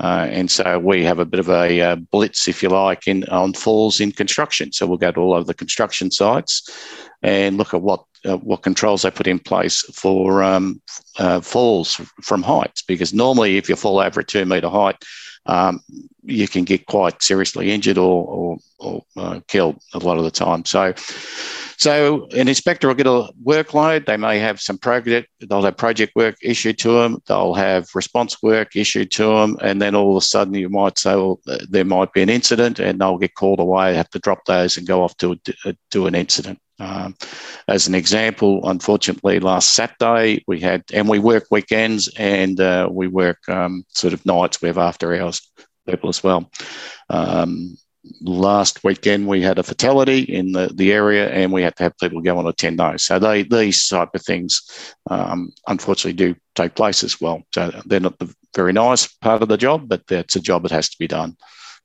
Uh, 0.00 0.26
and 0.30 0.50
so 0.50 0.78
we 0.78 1.04
have 1.04 1.18
a 1.18 1.24
bit 1.24 1.40
of 1.40 1.48
a 1.48 1.80
uh, 1.80 1.96
blitz, 1.96 2.46
if 2.48 2.62
you 2.62 2.68
like, 2.68 3.06
in 3.06 3.24
on 3.24 3.52
falls 3.52 4.00
in 4.00 4.12
construction. 4.12 4.72
So 4.72 4.86
we'll 4.86 4.98
go 4.98 5.10
to 5.10 5.20
all 5.20 5.36
of 5.36 5.46
the 5.46 5.54
construction 5.54 6.10
sites 6.10 6.70
and 7.22 7.56
look 7.56 7.74
at 7.74 7.82
what 7.82 8.04
uh, 8.24 8.36
what 8.36 8.62
controls 8.62 9.02
they 9.02 9.10
put 9.10 9.26
in 9.26 9.38
place 9.38 9.82
for 9.94 10.42
um, 10.42 10.80
uh, 11.18 11.40
falls 11.40 12.00
from 12.22 12.42
heights. 12.42 12.82
Because 12.82 13.14
normally, 13.14 13.56
if 13.56 13.68
you 13.68 13.76
fall 13.76 14.00
over 14.00 14.20
a 14.20 14.24
two 14.24 14.44
metre 14.44 14.68
height, 14.68 14.96
um, 15.46 15.80
you 16.28 16.46
can 16.46 16.64
get 16.64 16.86
quite 16.86 17.22
seriously 17.22 17.70
injured 17.70 17.98
or, 17.98 18.26
or, 18.26 18.58
or 18.78 19.04
uh, 19.16 19.40
killed 19.48 19.78
a 19.94 19.98
lot 19.98 20.18
of 20.18 20.24
the 20.24 20.30
time. 20.30 20.64
So 20.64 20.94
so 21.78 22.26
an 22.32 22.48
inspector 22.48 22.88
will 22.88 22.96
get 22.96 23.06
a 23.06 23.28
workload. 23.44 24.06
They 24.06 24.16
may 24.16 24.40
have 24.40 24.60
some 24.60 24.78
project, 24.78 25.28
they'll 25.48 25.62
have 25.62 25.76
project 25.76 26.16
work 26.16 26.34
issued 26.42 26.76
to 26.80 26.90
them. 26.90 27.22
They'll 27.28 27.54
have 27.54 27.86
response 27.94 28.42
work 28.42 28.74
issued 28.74 29.12
to 29.12 29.26
them. 29.26 29.56
And 29.62 29.80
then 29.80 29.94
all 29.94 30.16
of 30.16 30.20
a 30.20 30.26
sudden 30.26 30.54
you 30.54 30.68
might 30.68 30.98
say, 30.98 31.14
well, 31.14 31.40
there 31.70 31.84
might 31.84 32.12
be 32.12 32.22
an 32.22 32.30
incident 32.30 32.80
and 32.80 33.00
they'll 33.00 33.16
get 33.16 33.36
called 33.36 33.60
away, 33.60 33.94
have 33.94 34.10
to 34.10 34.18
drop 34.18 34.44
those 34.46 34.76
and 34.76 34.88
go 34.88 35.04
off 35.04 35.16
to, 35.18 35.38
do 35.92 36.08
an 36.08 36.16
incident. 36.16 36.58
Um, 36.80 37.16
as 37.68 37.86
an 37.86 37.94
example, 37.94 38.68
unfortunately, 38.68 39.38
last 39.38 39.74
Saturday 39.74 40.42
we 40.48 40.60
had, 40.60 40.82
and 40.92 41.08
we 41.08 41.20
work 41.20 41.46
weekends 41.50 42.08
and 42.16 42.60
uh, 42.60 42.88
we 42.90 43.06
work 43.06 43.38
um, 43.48 43.84
sort 43.90 44.14
of 44.14 44.26
nights. 44.26 44.60
We 44.60 44.68
have 44.68 44.78
after 44.78 45.14
hours 45.14 45.48
people 45.88 46.08
as 46.08 46.22
well. 46.22 46.50
Um, 47.08 47.76
last 48.20 48.84
weekend 48.84 49.26
we 49.26 49.42
had 49.42 49.58
a 49.58 49.62
fatality 49.62 50.20
in 50.20 50.52
the, 50.52 50.70
the 50.74 50.92
area 50.92 51.28
and 51.30 51.52
we 51.52 51.62
had 51.62 51.76
to 51.76 51.82
have 51.82 51.98
people 51.98 52.20
go 52.20 52.38
on 52.38 52.46
a 52.46 52.52
10 52.52 52.76
days. 52.76 53.04
So 53.04 53.18
they, 53.18 53.42
these 53.42 53.88
type 53.88 54.10
of 54.14 54.22
things 54.22 54.94
um, 55.10 55.50
unfortunately 55.66 56.12
do 56.12 56.34
take 56.54 56.74
place 56.74 57.02
as 57.02 57.20
well. 57.20 57.42
So 57.54 57.70
they're 57.86 58.00
not 58.00 58.18
the 58.18 58.32
very 58.54 58.72
nice 58.72 59.06
part 59.06 59.42
of 59.42 59.48
the 59.48 59.56
job, 59.56 59.88
but 59.88 60.02
it's 60.10 60.36
a 60.36 60.40
job 60.40 60.62
that 60.62 60.72
has 60.72 60.88
to 60.90 60.98
be 60.98 61.08
done. 61.08 61.36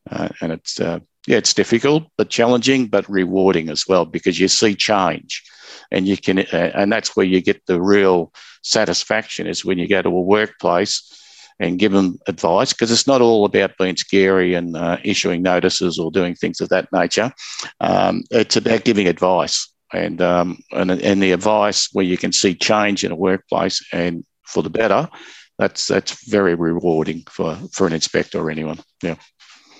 Uh, 0.09 0.29
and 0.41 0.51
it's, 0.51 0.79
uh, 0.79 0.99
yeah, 1.27 1.37
it's 1.37 1.53
difficult, 1.53 2.03
but 2.17 2.29
challenging, 2.29 2.87
but 2.87 3.09
rewarding 3.09 3.69
as 3.69 3.85
well 3.87 4.05
because 4.05 4.39
you 4.39 4.47
see 4.47 4.75
change 4.75 5.43
and 5.91 6.07
you 6.07 6.17
can, 6.17 6.39
uh, 6.39 6.71
and 6.75 6.91
that's 6.91 7.15
where 7.15 7.25
you 7.25 7.41
get 7.41 7.65
the 7.65 7.81
real 7.81 8.33
satisfaction 8.61 9.47
is 9.47 9.65
when 9.65 9.77
you 9.77 9.87
go 9.87 10.01
to 10.01 10.09
a 10.09 10.21
workplace 10.21 11.22
and 11.63 11.79
give 11.79 11.91
them 11.91 12.19
advice 12.27 12.73
because 12.73 12.91
it's 12.91 13.07
not 13.07 13.21
all 13.21 13.45
about 13.45 13.77
being 13.77 13.95
scary 13.95 14.53
and 14.53 14.75
uh, 14.75 14.97
issuing 15.03 15.41
notices 15.41 15.97
or 15.97 16.11
doing 16.11 16.35
things 16.35 16.61
of 16.61 16.69
that 16.69 16.91
nature. 16.91 17.31
Um, 17.79 18.23
it's 18.31 18.55
about 18.55 18.83
giving 18.83 19.07
advice 19.07 19.69
and 19.93 20.21
um, 20.21 20.59
and 20.71 20.91
and 20.91 21.23
the 21.23 21.31
advice 21.31 21.89
where 21.93 22.05
you 22.05 22.17
can 22.17 22.31
see 22.31 22.55
change 22.55 23.03
in 23.03 23.11
a 23.11 23.15
workplace 23.15 23.81
and 23.93 24.25
for 24.45 24.63
the 24.63 24.69
better, 24.69 25.09
that's 25.57 25.87
that's 25.87 26.27
very 26.29 26.55
rewarding 26.55 27.23
for 27.29 27.55
for 27.71 27.87
an 27.87 27.93
inspector 27.93 28.39
or 28.39 28.51
anyone. 28.51 28.79
Yeah. 29.01 29.15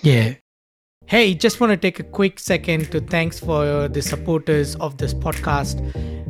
Yeah. 0.02 0.34
Hey, 1.06 1.34
just 1.34 1.60
want 1.60 1.70
to 1.70 1.76
take 1.76 2.00
a 2.00 2.02
quick 2.02 2.38
second 2.38 2.90
to 2.92 3.00
thanks 3.00 3.38
for 3.38 3.88
the 3.88 4.00
supporters 4.00 4.74
of 4.76 4.96
this 4.96 5.12
podcast. 5.12 5.76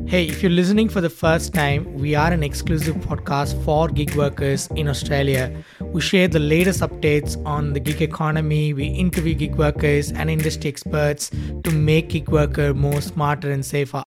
Hey, 0.07 0.27
if 0.27 0.43
you're 0.43 0.51
listening 0.53 0.91
for 0.91 1.01
the 1.01 1.09
first 1.09 1.55
time, 1.55 1.93
we 1.95 2.15
are 2.15 2.31
an 2.31 2.43
exclusive 2.43 2.95
podcast 2.97 3.61
for 3.65 3.89
gig 3.89 4.15
workers 4.15 4.69
in 4.77 4.87
Australia. 4.87 5.65
We 5.81 6.03
share 6.03 6.29
the 6.29 6.39
latest 6.39 6.83
updates 6.83 7.43
on 7.47 7.73
the 7.73 7.81
gig 7.81 8.03
economy. 8.03 8.75
We 8.75 8.85
interview 8.85 9.35
gig 9.35 9.57
workers 9.57 10.13
and 10.13 10.29
industry 10.29 10.69
experts 10.69 11.31
to 11.31 11.71
make 11.71 12.11
gig 12.11 12.29
worker 12.29 12.75
more 12.75 13.01
smarter 13.01 13.51
and 13.51 13.65
safer. 13.65 14.03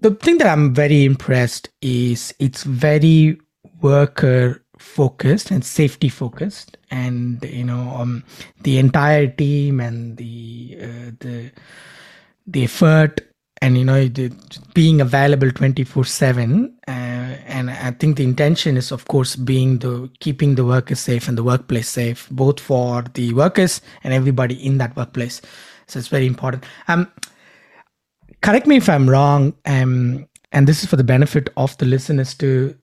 The 0.00 0.10
thing 0.10 0.38
that 0.38 0.48
I'm 0.48 0.74
very 0.74 1.04
impressed 1.04 1.70
is 1.80 2.34
it's 2.40 2.64
very 2.64 3.38
worker 3.80 4.62
focused 4.76 5.50
and 5.50 5.64
safety 5.64 6.08
focused 6.08 6.78
and 6.90 7.44
you 7.44 7.64
know 7.64 7.90
um, 7.96 8.24
the 8.62 8.78
entire 8.78 9.28
team 9.28 9.78
and 9.78 10.16
the 10.16 10.78
uh, 10.80 11.10
the 11.20 11.52
the 12.46 12.64
effort 12.64 13.20
and 13.62 13.76
you 13.76 13.84
know 13.84 14.08
being 14.74 15.00
available 15.00 15.50
24 15.50 16.04
7 16.04 16.74
uh, 16.88 16.90
and 16.90 17.70
i 17.70 17.90
think 17.90 18.16
the 18.16 18.24
intention 18.24 18.76
is 18.76 18.90
of 18.90 19.06
course 19.08 19.36
being 19.36 19.78
the 19.78 20.10
keeping 20.20 20.54
the 20.54 20.64
workers 20.64 21.00
safe 21.00 21.28
and 21.28 21.36
the 21.36 21.44
workplace 21.44 21.88
safe 21.88 22.28
both 22.30 22.58
for 22.58 23.04
the 23.14 23.32
workers 23.34 23.80
and 24.04 24.14
everybody 24.14 24.54
in 24.54 24.78
that 24.78 24.96
workplace. 24.96 25.40
So 25.86 25.98
it's 25.98 26.08
very 26.08 26.26
important. 26.26 26.64
Um 26.88 27.10
correct 28.42 28.66
me 28.66 28.76
if 28.76 28.88
i'm 28.88 29.08
wrong 29.08 29.52
um 29.66 30.26
and 30.52 30.66
this 30.66 30.82
is 30.82 30.88
for 30.88 30.96
the 30.96 31.04
benefit 31.04 31.50
of 31.56 31.76
the 31.78 31.84
listeners 31.84 32.34
to 32.34 32.74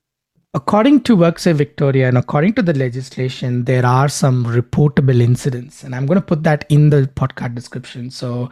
according 0.53 1.01
to 1.01 1.15
WorkSafe 1.15 1.55
Victoria 1.55 2.07
and 2.07 2.17
according 2.17 2.53
to 2.53 2.61
the 2.61 2.73
legislation, 2.73 3.65
there 3.65 3.85
are 3.85 4.09
some 4.09 4.45
reportable 4.45 5.21
incidents, 5.21 5.83
and 5.83 5.95
I'm 5.95 6.05
going 6.05 6.19
to 6.19 6.25
put 6.25 6.43
that 6.43 6.65
in 6.69 6.89
the 6.89 7.09
podcast 7.15 7.55
description. 7.55 8.09
So, 8.09 8.49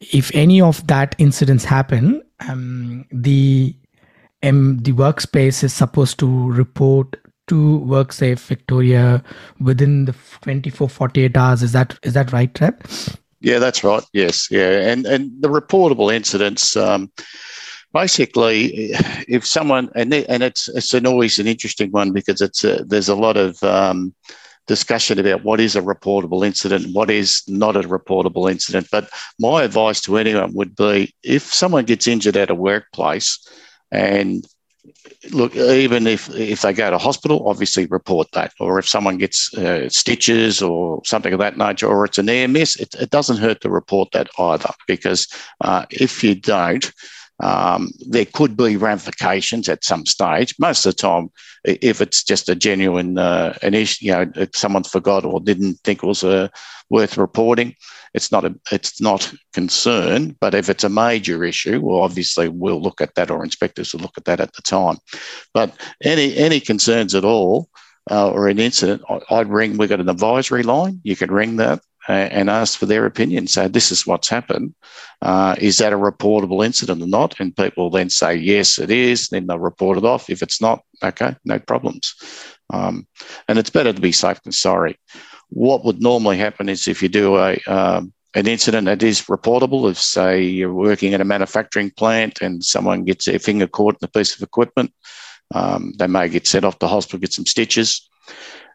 if 0.00 0.34
any 0.34 0.60
of 0.60 0.86
that 0.86 1.14
incidents 1.18 1.64
happen, 1.64 2.22
um, 2.48 3.06
the 3.10 3.76
um, 4.42 4.78
the 4.78 4.92
workspace 4.92 5.62
is 5.64 5.72
supposed 5.72 6.18
to 6.18 6.50
report 6.50 7.16
to 7.48 7.80
WorkSafe 7.86 8.40
Victoria 8.40 9.22
within 9.60 10.06
the 10.06 10.14
24 10.42 10.88
48 10.88 11.36
hours. 11.36 11.62
Is 11.62 11.72
that 11.72 11.98
is 12.02 12.14
that 12.14 12.32
right, 12.32 12.52
Trev? 12.54 13.18
Yeah, 13.40 13.58
that's 13.58 13.84
right. 13.84 14.02
Yes, 14.12 14.50
yeah, 14.50 14.90
and 14.90 15.06
and 15.06 15.30
the 15.40 15.48
reportable 15.48 16.12
incidents. 16.12 16.76
Um, 16.76 17.10
basically, 17.96 18.90
if 19.36 19.46
someone 19.46 19.88
and 19.94 20.12
and 20.12 20.42
it's 20.42 20.68
it's 20.68 20.92
an 20.94 21.06
always 21.06 21.38
an 21.38 21.46
interesting 21.46 21.90
one 21.90 22.12
because 22.12 22.40
it's 22.40 22.62
a, 22.64 22.84
there's 22.84 23.08
a 23.08 23.22
lot 23.26 23.36
of 23.36 23.62
um, 23.62 24.14
discussion 24.66 25.18
about 25.18 25.44
what 25.44 25.60
is 25.60 25.76
a 25.76 25.80
reportable 25.82 26.44
incident, 26.44 26.94
what 26.94 27.10
is 27.10 27.42
not 27.48 27.76
a 27.76 27.80
reportable 27.80 28.50
incident. 28.50 28.88
But 28.92 29.08
my 29.38 29.62
advice 29.62 30.00
to 30.02 30.18
anyone 30.18 30.52
would 30.54 30.76
be 30.76 31.14
if 31.22 31.42
someone 31.42 31.86
gets 31.86 32.06
injured 32.06 32.36
at 32.36 32.50
a 32.50 32.54
workplace 32.54 33.30
and 33.90 34.46
look, 35.30 35.56
even 35.56 36.06
if 36.06 36.28
if 36.34 36.62
they 36.62 36.72
go 36.72 36.90
to 36.90 36.98
hospital, 36.98 37.48
obviously 37.48 37.86
report 37.86 38.28
that. 38.32 38.52
Or 38.60 38.78
if 38.78 38.88
someone 38.88 39.18
gets 39.18 39.54
uh, 39.54 39.88
stitches 39.88 40.60
or 40.60 41.00
something 41.04 41.32
of 41.32 41.38
that 41.40 41.56
nature, 41.56 41.86
or 41.86 42.04
it's 42.04 42.18
an 42.18 42.26
near 42.26 42.48
miss, 42.48 42.76
it, 42.76 42.94
it 42.94 43.10
doesn't 43.10 43.38
hurt 43.38 43.60
to 43.62 43.70
report 43.70 44.10
that 44.12 44.28
either. 44.38 44.72
Because 44.86 45.28
uh, 45.62 45.86
if 45.90 46.22
you 46.22 46.34
don't, 46.34 46.92
um, 47.40 47.90
there 48.06 48.24
could 48.24 48.56
be 48.56 48.76
ramifications 48.76 49.68
at 49.68 49.84
some 49.84 50.06
stage. 50.06 50.54
Most 50.58 50.86
of 50.86 50.96
the 50.96 51.02
time, 51.02 51.30
if 51.64 52.00
it's 52.00 52.24
just 52.24 52.48
a 52.48 52.54
genuine 52.54 53.18
uh, 53.18 53.56
an 53.62 53.74
issue, 53.74 54.06
you 54.06 54.12
know, 54.12 54.30
if 54.36 54.56
someone 54.56 54.84
forgot 54.84 55.24
or 55.24 55.40
didn't 55.40 55.74
think 55.84 56.02
it 56.02 56.06
was 56.06 56.24
uh, 56.24 56.48
worth 56.88 57.18
reporting, 57.18 57.74
it's 58.14 58.32
not 58.32 58.44
a 58.44 58.54
it's 58.72 59.00
not 59.00 59.32
concern. 59.52 60.36
But 60.40 60.54
if 60.54 60.70
it's 60.70 60.84
a 60.84 60.88
major 60.88 61.44
issue, 61.44 61.80
well, 61.80 62.00
obviously 62.00 62.48
we'll 62.48 62.80
look 62.80 63.00
at 63.00 63.14
that, 63.16 63.30
or 63.30 63.44
inspectors 63.44 63.92
will 63.92 64.00
look 64.00 64.16
at 64.16 64.24
that 64.24 64.40
at 64.40 64.54
the 64.54 64.62
time. 64.62 64.96
But 65.52 65.76
any 66.02 66.36
any 66.36 66.60
concerns 66.60 67.14
at 67.14 67.24
all. 67.24 67.68
Uh, 68.08 68.30
or 68.30 68.46
an 68.46 68.60
incident, 68.60 69.02
I'd 69.30 69.48
ring. 69.48 69.76
We've 69.76 69.88
got 69.88 69.98
an 69.98 70.08
advisory 70.08 70.62
line. 70.62 71.00
You 71.02 71.16
can 71.16 71.28
ring 71.28 71.56
that 71.56 71.80
and 72.08 72.50
ask 72.50 72.78
for 72.78 72.86
their 72.86 73.06
opinion. 73.06 73.46
Say, 73.46 73.68
this 73.68 73.90
is 73.90 74.06
what's 74.06 74.28
happened. 74.28 74.74
Uh, 75.22 75.56
is 75.58 75.78
that 75.78 75.92
a 75.92 75.98
reportable 75.98 76.64
incident 76.64 77.02
or 77.02 77.06
not? 77.06 77.38
And 77.40 77.56
people 77.56 77.90
then 77.90 78.10
say, 78.10 78.34
yes, 78.36 78.78
it 78.78 78.90
is. 78.90 79.28
Then 79.28 79.46
they'll 79.46 79.58
report 79.58 79.98
it 79.98 80.04
off. 80.04 80.30
If 80.30 80.42
it's 80.42 80.60
not, 80.60 80.82
okay, 81.02 81.36
no 81.44 81.58
problems. 81.58 82.14
Um, 82.72 83.06
and 83.48 83.58
it's 83.58 83.70
better 83.70 83.92
to 83.92 84.00
be 84.00 84.12
safe 84.12 84.42
than 84.42 84.52
sorry. 84.52 84.98
What 85.48 85.84
would 85.84 86.00
normally 86.00 86.38
happen 86.38 86.68
is 86.68 86.88
if 86.88 87.02
you 87.02 87.08
do 87.08 87.36
a 87.36 87.56
um, 87.66 88.12
an 88.34 88.46
incident 88.46 88.84
that 88.84 89.02
is 89.02 89.22
reportable, 89.22 89.90
if 89.90 89.98
say 89.98 90.42
you're 90.42 90.74
working 90.74 91.12
in 91.12 91.22
a 91.22 91.24
manufacturing 91.24 91.90
plant 91.90 92.40
and 92.42 92.62
someone 92.62 93.04
gets 93.04 93.24
their 93.24 93.38
finger 93.38 93.66
caught 93.66 93.94
in 93.94 94.04
a 94.04 94.08
piece 94.08 94.36
of 94.36 94.42
equipment, 94.42 94.92
um, 95.54 95.92
they 95.98 96.06
may 96.06 96.28
get 96.28 96.46
sent 96.46 96.64
off 96.64 96.78
to 96.80 96.86
hospital, 96.86 97.20
get 97.20 97.32
some 97.32 97.46
stitches. 97.46 98.08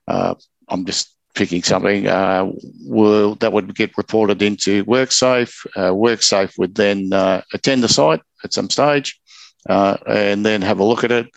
Uh, 0.08 0.34
I'm 0.68 0.86
just 0.86 1.16
picking 1.34 1.64
something, 1.64 2.08
uh, 2.08 2.52
will, 2.86 3.36
that 3.36 3.54
would 3.54 3.76
get 3.76 3.98
reported 3.98 4.42
into 4.42 4.86
WorkSafe. 4.86 5.66
Uh, 5.76 5.92
WorkSafe 5.92 6.58
would 6.58 6.76
then 6.76 7.14
uh, 7.14 7.42
attend 7.54 7.84
the 7.84 7.90
site 7.90 8.22
at 8.44 8.54
some 8.54 8.70
stage 8.70 9.20
uh, 9.70 9.98
and 10.08 10.46
then 10.46 10.62
have 10.62 10.80
a 10.80 10.84
look 10.84 11.04
at 11.04 11.12
it. 11.12 11.28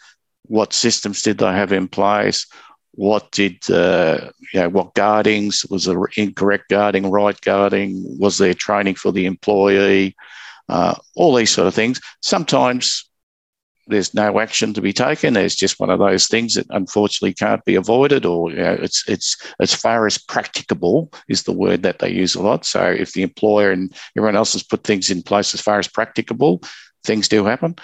What 0.47 0.73
systems 0.73 1.23
did 1.23 1.39
they 1.39 1.53
have 1.53 1.73
in 1.73 1.89
place? 1.89 2.47
What 2.93 3.31
did, 3.33 3.59
uh, 3.71 4.31
you 4.53 4.61
know, 4.61 4.69
what 4.69 4.95
guardings? 4.95 5.65
Was 5.71 5.85
there 5.85 5.99
incorrect 6.17 6.69
guarding, 6.69 7.11
right 7.11 7.41
guarding? 7.41 8.19
Was 8.19 8.39
there 8.39 8.55
training 8.55 8.95
for 8.95 9.11
the 9.11 9.27
employee? 9.27 10.15
Uh, 10.69 10.95
all 11.15 11.35
these 11.35 11.51
sort 11.51 11.69
of 11.69 11.75
things. 11.75 12.01
Sometimes 12.21 13.09
there's 13.87 14.15
no 14.15 14.41
action 14.41 14.73
to 14.75 14.81
be 14.81 14.93
taken. 14.93 15.35
There's 15.35 15.55
just 15.55 15.79
one 15.81 15.91
of 15.91 15.99
those 15.99 16.27
things 16.27 16.55
that 16.55 16.67
unfortunately 16.71 17.35
can't 17.35 17.65
be 17.65 17.75
avoided, 17.75 18.25
or 18.25 18.51
you 18.51 18.57
know, 18.57 18.79
it's 18.81 19.05
it's 19.09 19.37
as 19.61 19.75
far 19.75 20.07
as 20.07 20.19
practicable 20.19 21.13
is 21.29 21.43
the 21.43 21.53
word 21.53 21.83
that 21.83 21.99
they 21.99 22.11
use 22.11 22.35
a 22.35 22.43
lot. 22.43 22.65
So 22.65 22.83
if 22.85 23.13
the 23.13 23.23
employer 23.23 23.71
and 23.71 23.95
everyone 24.17 24.37
else 24.37 24.53
has 24.55 24.63
put 24.63 24.85
things 24.85 25.11
in 25.11 25.23
place 25.23 25.55
as 25.55 25.61
far 25.61 25.79
as 25.79 25.89
practicable, 25.89 26.63
things 27.05 27.29
do 27.29 27.45
happen. 27.45 27.77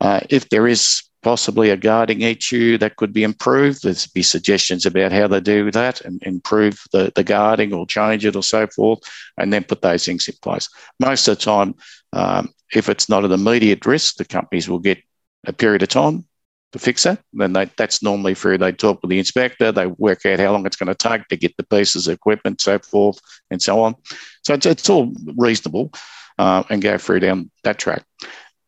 Uh, 0.00 0.20
if 0.28 0.48
there 0.50 0.66
is 0.66 1.02
possibly 1.22 1.70
a 1.70 1.76
guarding 1.76 2.20
issue 2.20 2.78
that 2.78 2.96
could 2.96 3.12
be 3.12 3.24
improved, 3.24 3.82
there's 3.82 4.06
be 4.06 4.22
suggestions 4.22 4.86
about 4.86 5.10
how 5.10 5.26
they 5.26 5.40
do 5.40 5.72
that 5.72 6.00
and 6.02 6.22
improve 6.22 6.80
the, 6.92 7.10
the 7.16 7.24
guarding 7.24 7.72
or 7.72 7.84
change 7.86 8.24
it 8.24 8.36
or 8.36 8.44
so 8.44 8.66
forth, 8.68 9.00
and 9.36 9.52
then 9.52 9.64
put 9.64 9.82
those 9.82 10.04
things 10.04 10.28
in 10.28 10.34
place. 10.40 10.68
Most 11.00 11.26
of 11.26 11.36
the 11.36 11.44
time, 11.44 11.74
um, 12.12 12.50
if 12.72 12.88
it's 12.88 13.08
not 13.08 13.24
an 13.24 13.32
immediate 13.32 13.84
risk, 13.86 14.16
the 14.16 14.24
companies 14.24 14.68
will 14.68 14.78
get 14.78 14.98
a 15.46 15.52
period 15.52 15.82
of 15.82 15.88
time 15.88 16.24
to 16.72 16.78
fix 16.78 17.04
that. 17.04 17.20
Then 17.32 17.52
they, 17.52 17.70
that's 17.76 18.02
normally 18.02 18.34
through 18.34 18.58
they 18.58 18.72
talk 18.72 19.00
with 19.02 19.10
the 19.10 19.18
inspector, 19.18 19.72
they 19.72 19.86
work 19.86 20.26
out 20.26 20.40
how 20.40 20.52
long 20.52 20.66
it's 20.66 20.76
going 20.76 20.94
to 20.94 20.94
take 20.94 21.26
to 21.28 21.36
get 21.36 21.56
the 21.56 21.64
pieces 21.64 22.06
of 22.08 22.14
equipment, 22.14 22.60
so 22.60 22.78
forth, 22.78 23.18
and 23.50 23.62
so 23.62 23.82
on. 23.82 23.94
So 24.42 24.54
it's, 24.54 24.66
it's 24.66 24.90
all 24.90 25.12
reasonable 25.36 25.92
uh, 26.38 26.64
and 26.68 26.82
go 26.82 26.98
through 26.98 27.20
down 27.20 27.50
that 27.64 27.78
track. 27.78 28.04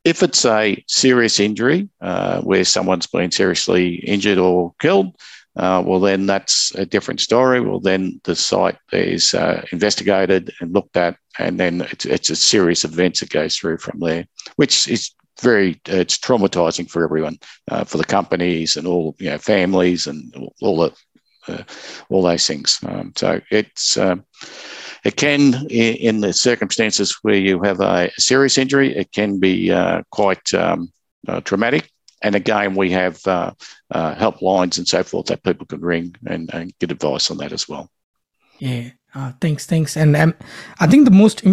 If 0.05 0.23
it's 0.23 0.45
a 0.45 0.83
serious 0.87 1.39
injury 1.41 1.89
uh, 2.01 2.41
where 2.41 2.65
someone's 2.65 3.07
been 3.07 3.31
seriously 3.31 3.97
injured 3.97 4.39
or 4.39 4.75
killed, 4.79 5.15
uh, 5.57 5.83
well, 5.85 5.99
then 5.99 6.25
that's 6.27 6.73
a 6.77 6.87
different 6.87 7.21
story. 7.21 7.61
Well, 7.61 7.81
then 7.81 8.21
the 8.23 8.37
site 8.37 8.79
is 8.93 9.35
uh, 9.35 9.65
investigated 9.73 10.53
and 10.61 10.73
looked 10.73 10.97
at, 10.97 11.17
and 11.39 11.59
then 11.59 11.81
it's, 11.91 12.07
it's, 12.07 12.31
a 12.31 12.37
series 12.37 12.85
of 12.85 12.93
events 12.93 13.21
that 13.21 13.31
goes 13.31 13.57
through 13.57 13.79
from 13.79 13.99
there, 13.99 14.27
which 14.55 14.87
is 14.87 15.11
very 15.41 15.81
it's 15.87 16.19
traumatizing 16.19 16.91
for 16.91 17.05
everyone, 17.05 17.39
uh, 17.71 17.85
for 17.85 17.99
the 17.99 18.05
companies 18.05 18.77
and 18.77 18.87
all 18.87 19.15
you 19.19 19.31
know 19.31 19.39
families 19.39 20.07
and 20.07 20.35
all 20.61 20.77
the 20.79 20.93
uh, 21.49 21.63
all 22.09 22.23
those 22.23 22.47
things. 22.47 22.79
Um, 22.87 23.13
so 23.17 23.41
it's 23.51 23.97
um, 23.97 24.25
it 25.05 25.17
can 25.17 25.67
in 25.71 26.21
the 26.21 26.33
circumstances 26.33 27.19
where 27.23 27.37
you 27.37 27.63
have 27.63 27.81
a 27.81 28.11
serious 28.19 28.59
injury, 28.59 28.95
it 28.97 29.13
can 29.13 29.39
be 29.39 29.71
uh, 29.71 30.03
quite 30.11 30.53
um, 30.55 30.93
uh, 31.27 31.41
traumatic. 31.41 31.91
And 32.21 32.35
again, 32.35 32.75
we 32.75 32.91
have 32.91 33.25
uh, 33.27 33.53
helplines 33.93 34.77
and 34.77 34.89
so 34.89 35.05
forth 35.05 35.27
that 35.27 35.45
people 35.45 35.67
can 35.67 35.81
ring 35.81 36.17
and, 36.27 36.53
and 36.53 36.77
get 36.81 36.91
advice 36.91 37.31
on 37.31 37.37
that 37.37 37.53
as 37.53 37.69
well. 37.69 37.89
Yeah, 38.59 38.91
thanks, 39.41 39.67
thanks. 39.67 39.97
And 39.97 40.17
um, 40.17 40.35
I 40.81 40.89
think 40.89 41.05
the 41.05 41.13
most 41.13 41.45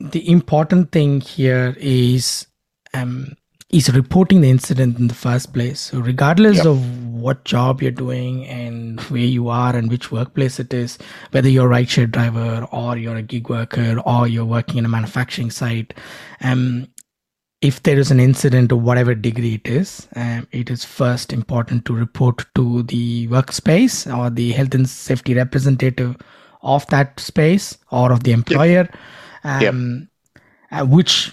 the 0.00 0.30
important 0.30 0.92
thing 0.92 1.20
here 1.20 1.76
is 1.78 2.46
um, 2.94 3.36
is 3.70 3.92
reporting 3.92 4.40
the 4.40 4.50
incident 4.50 4.98
in 4.98 5.08
the 5.08 5.14
first 5.14 5.52
place. 5.52 5.80
So, 5.80 6.00
regardless 6.00 6.58
yep. 6.58 6.66
of 6.66 7.04
what 7.12 7.44
job 7.44 7.82
you're 7.82 7.90
doing 7.90 8.46
and 8.46 9.00
where 9.02 9.22
you 9.22 9.48
are 9.48 9.74
and 9.74 9.90
which 9.90 10.12
workplace 10.12 10.60
it 10.60 10.72
is, 10.72 10.98
whether 11.32 11.48
you're 11.48 11.72
a 11.72 11.76
rideshare 11.76 12.10
driver 12.10 12.66
or 12.70 12.96
you're 12.96 13.16
a 13.16 13.22
gig 13.22 13.48
worker 13.48 14.00
or 14.06 14.28
you're 14.28 14.44
working 14.44 14.78
in 14.78 14.84
a 14.84 14.88
manufacturing 14.88 15.50
site, 15.50 15.94
um, 16.40 16.86
if 17.62 17.82
there 17.82 17.98
is 17.98 18.10
an 18.10 18.20
incident 18.20 18.70
of 18.70 18.82
whatever 18.82 19.14
degree 19.14 19.54
it 19.54 19.66
is, 19.66 20.06
um, 20.16 20.46
it 20.52 20.70
is 20.70 20.84
first 20.84 21.32
important 21.32 21.86
to 21.86 21.94
report 21.94 22.44
to 22.54 22.82
the 22.84 23.26
workspace 23.28 24.06
or 24.14 24.28
the 24.28 24.52
health 24.52 24.74
and 24.74 24.88
safety 24.88 25.34
representative 25.34 26.14
of 26.60 26.86
that 26.88 27.18
space 27.18 27.78
or 27.90 28.12
of 28.12 28.22
the 28.24 28.32
employer, 28.32 28.88
yep. 28.88 28.96
Um, 29.44 29.62
yep. 29.62 30.42
Uh, 30.70 30.84
which 30.84 31.32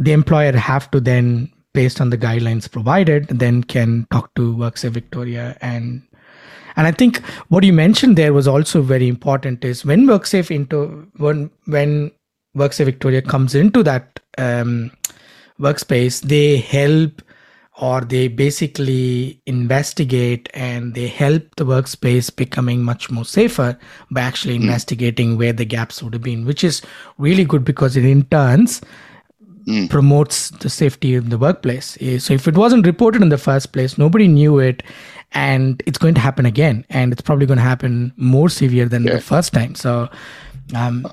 the 0.00 0.12
employer 0.12 0.56
have 0.56 0.90
to 0.90 1.00
then, 1.00 1.52
based 1.74 2.00
on 2.00 2.10
the 2.10 2.18
guidelines 2.18 2.70
provided, 2.70 3.28
then 3.28 3.62
can 3.62 4.06
talk 4.10 4.34
to 4.34 4.54
WorkSafe 4.56 4.90
Victoria 4.90 5.56
and 5.60 6.02
and 6.76 6.86
I 6.86 6.92
think 6.92 7.20
what 7.48 7.64
you 7.64 7.72
mentioned 7.72 8.16
there 8.16 8.32
was 8.32 8.46
also 8.46 8.80
very 8.80 9.08
important 9.08 9.64
is 9.64 9.84
when 9.84 10.06
WorkSafe 10.06 10.54
into 10.54 11.06
when 11.16 11.50
when 11.66 12.10
WorkSafe 12.56 12.86
Victoria 12.86 13.22
comes 13.22 13.54
into 13.54 13.82
that 13.82 14.20
um, 14.38 14.90
workspace, 15.60 16.20
they 16.22 16.56
help 16.56 17.22
or 17.80 18.02
they 18.02 18.28
basically 18.28 19.40
investigate 19.46 20.48
and 20.52 20.94
they 20.94 21.06
help 21.06 21.42
the 21.56 21.64
workspace 21.64 22.34
becoming 22.34 22.82
much 22.82 23.10
more 23.10 23.24
safer 23.24 23.78
by 24.10 24.20
actually 24.20 24.58
mm. 24.58 24.62
investigating 24.62 25.38
where 25.38 25.52
the 25.52 25.64
gaps 25.64 26.02
would 26.02 26.12
have 26.12 26.22
been, 26.22 26.44
which 26.44 26.62
is 26.62 26.82
really 27.18 27.44
good 27.44 27.64
because 27.64 27.96
it 27.96 28.04
in 28.04 28.24
turns 28.24 28.80
mm. 29.66 29.88
promotes 29.90 30.50
the 30.50 30.70
safety 30.70 31.14
in 31.14 31.28
the 31.28 31.38
workplace. 31.38 31.96
Eh, 32.00 32.18
so 32.18 32.34
if 32.34 32.46
it 32.46 32.56
wasn't 32.56 32.86
reported 32.86 33.22
in 33.22 33.28
the 33.28 33.38
first 33.38 33.72
place, 33.72 33.98
nobody 33.98 34.28
knew 34.28 34.58
it, 34.58 34.82
and 35.32 35.82
it's 35.86 35.98
going 35.98 36.14
to 36.14 36.20
happen 36.20 36.46
again, 36.46 36.84
and 36.90 37.12
it's 37.12 37.22
probably 37.22 37.46
going 37.46 37.58
to 37.58 37.62
happen 37.62 38.12
more 38.16 38.48
severe 38.48 38.88
than 38.88 39.04
yeah. 39.04 39.14
the 39.14 39.20
first 39.20 39.52
time. 39.52 39.74
So. 39.74 40.08
Um, 40.74 41.06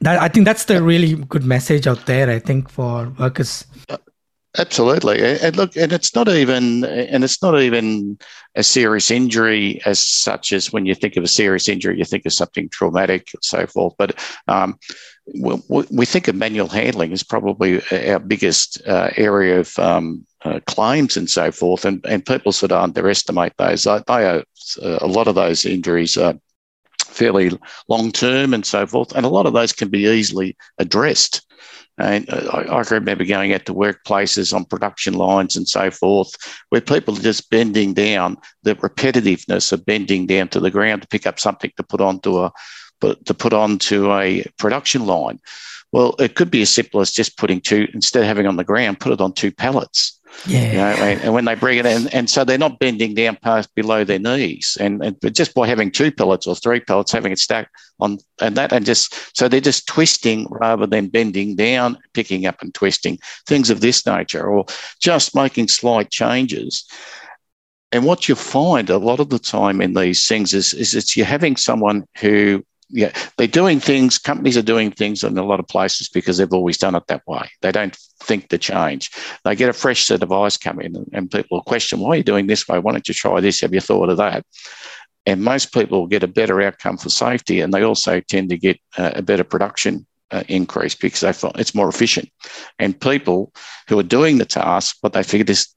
that, 0.00 0.20
I 0.20 0.28
think 0.28 0.44
that's 0.44 0.64
the 0.66 0.82
really 0.82 1.14
good 1.14 1.44
message 1.44 1.86
out 1.86 2.06
there. 2.06 2.30
I 2.30 2.38
think 2.38 2.68
for 2.68 3.12
workers. 3.18 3.64
Absolutely, 4.56 5.20
and 5.40 5.56
look, 5.56 5.76
and 5.76 5.92
it's 5.92 6.14
not 6.14 6.28
even, 6.28 6.84
and 6.84 7.24
it's 7.24 7.42
not 7.42 7.60
even 7.60 8.16
a 8.54 8.62
serious 8.62 9.10
injury 9.10 9.80
as 9.84 9.98
such 9.98 10.52
as 10.52 10.72
when 10.72 10.86
you 10.86 10.94
think 10.94 11.16
of 11.16 11.24
a 11.24 11.28
serious 11.28 11.68
injury, 11.68 11.98
you 11.98 12.04
think 12.04 12.24
of 12.24 12.32
something 12.32 12.68
traumatic 12.68 13.30
and 13.34 13.42
so 13.42 13.66
forth. 13.66 13.94
But 13.98 14.16
um, 14.46 14.78
we, 15.34 15.56
we, 15.90 16.06
think 16.06 16.28
of 16.28 16.36
manual 16.36 16.68
handling 16.68 17.12
as 17.12 17.24
probably 17.24 17.82
our 17.90 18.20
biggest 18.20 18.80
uh, 18.86 19.10
area 19.16 19.58
of 19.58 19.76
um, 19.80 20.24
uh, 20.44 20.60
claims 20.68 21.16
and 21.16 21.28
so 21.28 21.50
forth, 21.50 21.84
and, 21.84 22.04
and 22.06 22.24
people 22.24 22.52
sort 22.52 22.70
of 22.70 22.80
underestimate 22.80 23.54
those. 23.56 23.82
They 23.82 23.90
are, 24.06 24.44
a 24.82 25.06
lot 25.08 25.26
of 25.26 25.34
those 25.34 25.64
injuries 25.66 26.16
are 26.16 26.34
fairly 27.14 27.50
long 27.88 28.12
term 28.12 28.54
and 28.54 28.64
so 28.64 28.86
forth. 28.86 29.12
And 29.16 29.24
a 29.24 29.30
lot 29.30 29.46
of 29.46 29.52
those 29.52 29.72
can 29.72 29.88
be 29.88 30.06
easily 30.06 30.56
addressed. 30.78 31.44
And 31.98 32.28
uh, 32.28 32.50
I, 32.52 32.62
I 32.62 32.80
remember 32.90 33.24
going 33.24 33.52
out 33.52 33.66
to 33.66 33.74
workplaces 33.74 34.52
on 34.52 34.64
production 34.64 35.14
lines 35.14 35.56
and 35.56 35.68
so 35.68 35.90
forth, 35.90 36.34
where 36.70 36.80
people 36.80 37.16
are 37.16 37.22
just 37.22 37.50
bending 37.50 37.94
down, 37.94 38.36
the 38.62 38.74
repetitiveness 38.76 39.72
of 39.72 39.86
bending 39.86 40.26
down 40.26 40.48
to 40.48 40.60
the 40.60 40.70
ground 40.70 41.02
to 41.02 41.08
pick 41.08 41.26
up 41.26 41.38
something 41.38 41.70
to 41.76 41.82
put 41.82 42.00
onto 42.00 42.38
a 42.38 42.52
to 43.00 43.34
put 43.34 43.52
onto 43.52 44.12
a 44.12 44.44
production 44.58 45.04
line. 45.06 45.38
Well, 45.92 46.14
it 46.18 46.34
could 46.34 46.50
be 46.50 46.62
as 46.62 46.70
simple 46.70 47.00
as 47.00 47.12
just 47.12 47.36
putting 47.36 47.60
two 47.60 47.86
instead 47.92 48.22
of 48.22 48.26
having 48.26 48.46
on 48.46 48.56
the 48.56 48.64
ground, 48.64 48.98
put 48.98 49.12
it 49.12 49.20
on 49.20 49.32
two 49.32 49.52
pallets. 49.52 50.18
Yeah. 50.46 50.70
You 50.70 50.78
know, 50.78 51.04
and 51.22 51.34
when 51.34 51.46
they 51.46 51.54
bring 51.54 51.78
it 51.78 51.86
in, 51.86 52.08
and 52.08 52.28
so 52.28 52.44
they're 52.44 52.58
not 52.58 52.78
bending 52.78 53.14
down 53.14 53.36
past 53.36 53.74
below 53.74 54.04
their 54.04 54.18
knees. 54.18 54.76
And, 54.78 55.02
and 55.02 55.34
just 55.34 55.54
by 55.54 55.66
having 55.66 55.90
two 55.90 56.12
pellets 56.12 56.46
or 56.46 56.54
three 56.54 56.80
pellets, 56.80 57.12
having 57.12 57.32
it 57.32 57.38
stacked 57.38 57.70
on 58.00 58.18
and 58.40 58.56
that, 58.56 58.72
and 58.72 58.84
just 58.84 59.36
so 59.36 59.48
they're 59.48 59.60
just 59.60 59.86
twisting 59.86 60.46
rather 60.50 60.86
than 60.86 61.08
bending 61.08 61.56
down, 61.56 61.98
picking 62.12 62.46
up 62.46 62.60
and 62.60 62.74
twisting, 62.74 63.18
things 63.46 63.70
of 63.70 63.80
this 63.80 64.04
nature, 64.06 64.46
or 64.46 64.66
just 65.00 65.34
making 65.34 65.68
slight 65.68 66.10
changes. 66.10 66.84
And 67.92 68.04
what 68.04 68.28
you 68.28 68.34
find 68.34 68.90
a 68.90 68.98
lot 68.98 69.20
of 69.20 69.30
the 69.30 69.38
time 69.38 69.80
in 69.80 69.94
these 69.94 70.26
things 70.26 70.52
is, 70.52 70.74
is 70.74 70.94
it's 70.94 71.16
you're 71.16 71.24
having 71.24 71.56
someone 71.56 72.04
who 72.18 72.64
yeah, 72.90 73.12
they're 73.36 73.46
doing 73.46 73.80
things, 73.80 74.18
companies 74.18 74.56
are 74.56 74.62
doing 74.62 74.90
things 74.90 75.24
in 75.24 75.36
a 75.38 75.44
lot 75.44 75.60
of 75.60 75.68
places 75.68 76.08
because 76.08 76.38
they've 76.38 76.52
always 76.52 76.78
done 76.78 76.94
it 76.94 77.06
that 77.08 77.26
way. 77.26 77.50
They 77.62 77.72
don't 77.72 77.96
think 78.22 78.48
to 78.48 78.58
change. 78.58 79.10
They 79.44 79.56
get 79.56 79.70
a 79.70 79.72
fresh 79.72 80.06
set 80.06 80.22
of 80.22 80.32
eyes 80.32 80.56
come 80.56 80.80
in 80.80 81.04
and, 81.12 81.30
people 81.30 81.58
will 81.58 81.62
question, 81.62 82.00
why 82.00 82.10
are 82.10 82.16
you 82.16 82.22
doing 82.22 82.46
this 82.46 82.68
way? 82.68 82.78
Why 82.78 82.92
don't 82.92 83.08
you 83.08 83.14
try 83.14 83.40
this? 83.40 83.60
Have 83.60 83.74
you 83.74 83.80
thought 83.80 84.10
of 84.10 84.18
that? 84.18 84.44
And 85.26 85.42
most 85.42 85.72
people 85.72 86.00
will 86.00 86.06
get 86.06 86.22
a 86.22 86.28
better 86.28 86.60
outcome 86.60 86.98
for 86.98 87.08
safety 87.08 87.60
and 87.60 87.72
they 87.72 87.82
also 87.82 88.20
tend 88.20 88.50
to 88.50 88.58
get 88.58 88.78
a 88.96 89.22
better 89.22 89.44
production 89.44 90.06
uh, 90.30 90.42
increase 90.48 90.94
because 90.94 91.20
they 91.20 91.32
find 91.32 91.58
it's 91.58 91.74
more 91.74 91.88
efficient. 91.88 92.28
And 92.78 93.00
people 93.00 93.52
who 93.88 93.98
are 93.98 94.04
doing 94.04 94.38
the 94.38 94.44
task, 94.44 94.96
but 95.02 95.12
they 95.12 95.22
figure 95.22 95.44
this 95.44 95.74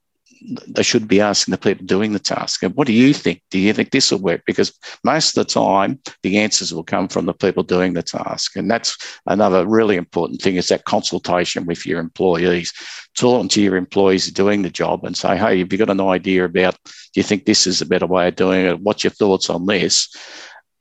they 0.68 0.84
should 0.84 1.08
be 1.08 1.22
asking 1.22 1.52
the 1.52 1.58
people 1.58 1.86
doing 1.86 2.14
the 2.14 2.20
task, 2.20 2.62
what 2.74 2.88
do 2.88 2.94
you 2.94 3.14
think? 3.14 3.42
Do 3.52 3.60
you 3.60 3.74
think 3.74 3.92
this 3.92 4.12
will 4.12 4.20
work? 4.20 4.42
Because 4.46 4.78
most 5.04 5.38
of 5.38 5.46
the 5.46 5.54
time, 5.54 6.00
the 6.24 6.38
answers 6.38 6.74
will 6.74 6.84
come 6.84 7.08
from 7.08 7.26
the 7.26 7.34
people 7.34 7.64
doing 7.64 7.94
the 7.94 8.04
task. 8.04 8.56
And 8.56 8.70
that's 8.70 8.98
another 9.26 9.66
really 9.66 9.96
important 9.96 10.42
thing 10.42 10.56
is 10.56 10.68
that 10.68 10.86
consultation 10.86 11.66
with 11.66 11.86
your 11.86 12.00
employees. 12.00 12.74
Talking 13.18 13.50
to 13.50 13.62
your 13.62 13.78
employees 13.78 14.32
doing 14.32 14.62
the 14.62 14.70
job 14.70 15.04
and 15.04 15.18
say, 15.18 15.38
hey, 15.38 15.60
have 15.60 15.72
you 15.72 15.78
got 15.78 15.90
an 15.90 16.02
idea 16.02 16.46
about, 16.46 16.78
do 16.86 16.92
you 17.16 17.24
think 17.24 17.46
this 17.46 17.66
is 17.66 17.82
a 17.82 17.86
better 17.86 18.06
way 18.06 18.28
of 18.28 18.36
doing 18.36 18.66
it? 18.66 18.80
What's 18.80 19.04
your 19.04 19.12
thoughts 19.12 19.50
on 19.50 19.66
this? 19.66 20.14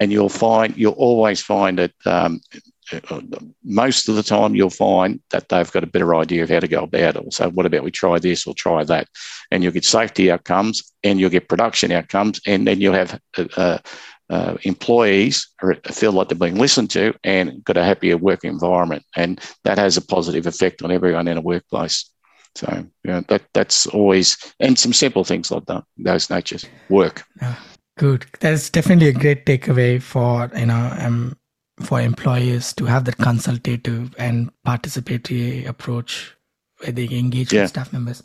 And 0.00 0.12
you'll 0.12 0.28
find, 0.28 0.76
you'll 0.76 0.92
always 0.92 1.40
find 1.40 1.78
that 1.78 1.92
um, 2.04 2.40
most 3.64 4.08
of 4.08 4.14
the 4.14 4.22
time 4.22 4.54
you'll 4.54 4.70
find 4.70 5.20
that 5.30 5.48
they've 5.48 5.70
got 5.72 5.84
a 5.84 5.88
better 5.88 6.14
idea 6.14 6.42
of 6.42 6.50
how 6.50 6.60
to 6.60 6.68
go 6.68 6.84
about 6.84 7.16
it. 7.16 7.34
So, 7.34 7.50
what 7.50 7.66
about 7.66 7.82
we 7.82 7.90
try 7.90 8.18
this 8.18 8.46
or 8.46 8.54
try 8.54 8.84
that? 8.84 9.08
And 9.50 9.62
you'll 9.62 9.72
get 9.72 9.84
safety 9.84 10.30
outcomes 10.30 10.92
and 11.02 11.18
you'll 11.18 11.30
get 11.30 11.48
production 11.48 11.90
outcomes, 11.92 12.40
and 12.46 12.66
then 12.66 12.80
you'll 12.80 12.94
have 12.94 13.20
uh, 13.36 13.46
uh, 13.56 13.78
uh 14.28 14.56
employees 14.62 15.48
feel 15.92 16.12
like 16.12 16.28
they're 16.28 16.38
being 16.38 16.58
listened 16.58 16.90
to 16.90 17.14
and 17.24 17.62
got 17.64 17.76
a 17.76 17.84
happier 17.84 18.16
work 18.16 18.44
environment. 18.44 19.04
And 19.16 19.40
that 19.64 19.78
has 19.78 19.96
a 19.96 20.02
positive 20.02 20.46
effect 20.46 20.82
on 20.82 20.92
everyone 20.92 21.28
in 21.28 21.38
a 21.38 21.42
workplace. 21.42 22.10
So, 22.54 22.86
that, 23.04 23.42
that's 23.52 23.86
always, 23.88 24.38
and 24.60 24.78
some 24.78 24.92
simple 24.92 25.24
things 25.24 25.50
like 25.50 25.66
that, 25.66 25.84
those 25.98 26.30
natures 26.30 26.64
work. 26.88 27.24
Good. 27.98 28.26
That's 28.40 28.70
definitely 28.70 29.08
a 29.08 29.12
great 29.12 29.44
takeaway 29.46 30.00
for, 30.00 30.50
you 30.56 30.66
know, 30.66 30.96
um, 30.98 31.36
for 31.80 32.00
employers 32.00 32.72
to 32.74 32.84
have 32.86 33.04
that 33.04 33.18
consultative 33.18 34.14
and 34.18 34.50
participatory 34.66 35.66
approach 35.66 36.34
where 36.78 36.92
they 36.92 37.08
engage 37.10 37.52
yeah. 37.52 37.62
with 37.62 37.70
staff 37.70 37.92
members. 37.92 38.22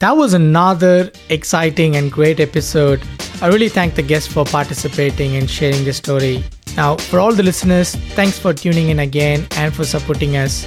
That 0.00 0.16
was 0.16 0.34
another 0.34 1.12
exciting 1.28 1.96
and 1.96 2.10
great 2.10 2.40
episode. 2.40 3.00
I 3.40 3.48
really 3.48 3.68
thank 3.68 3.94
the 3.94 4.02
guests 4.02 4.32
for 4.32 4.44
participating 4.44 5.36
and 5.36 5.48
sharing 5.48 5.84
their 5.84 5.92
story. 5.92 6.44
Now, 6.76 6.96
for 6.96 7.20
all 7.20 7.32
the 7.32 7.42
listeners, 7.42 7.94
thanks 8.14 8.38
for 8.38 8.52
tuning 8.52 8.88
in 8.88 8.98
again 8.98 9.46
and 9.52 9.74
for 9.74 9.84
supporting 9.84 10.36
us. 10.36 10.66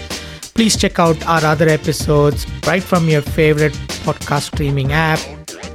Please 0.54 0.78
check 0.78 1.00
out 1.00 1.22
our 1.28 1.44
other 1.44 1.68
episodes 1.68 2.46
right 2.66 2.82
from 2.82 3.10
your 3.10 3.22
favorite 3.22 3.74
podcast 4.06 4.54
streaming 4.54 4.94
app 4.94 5.20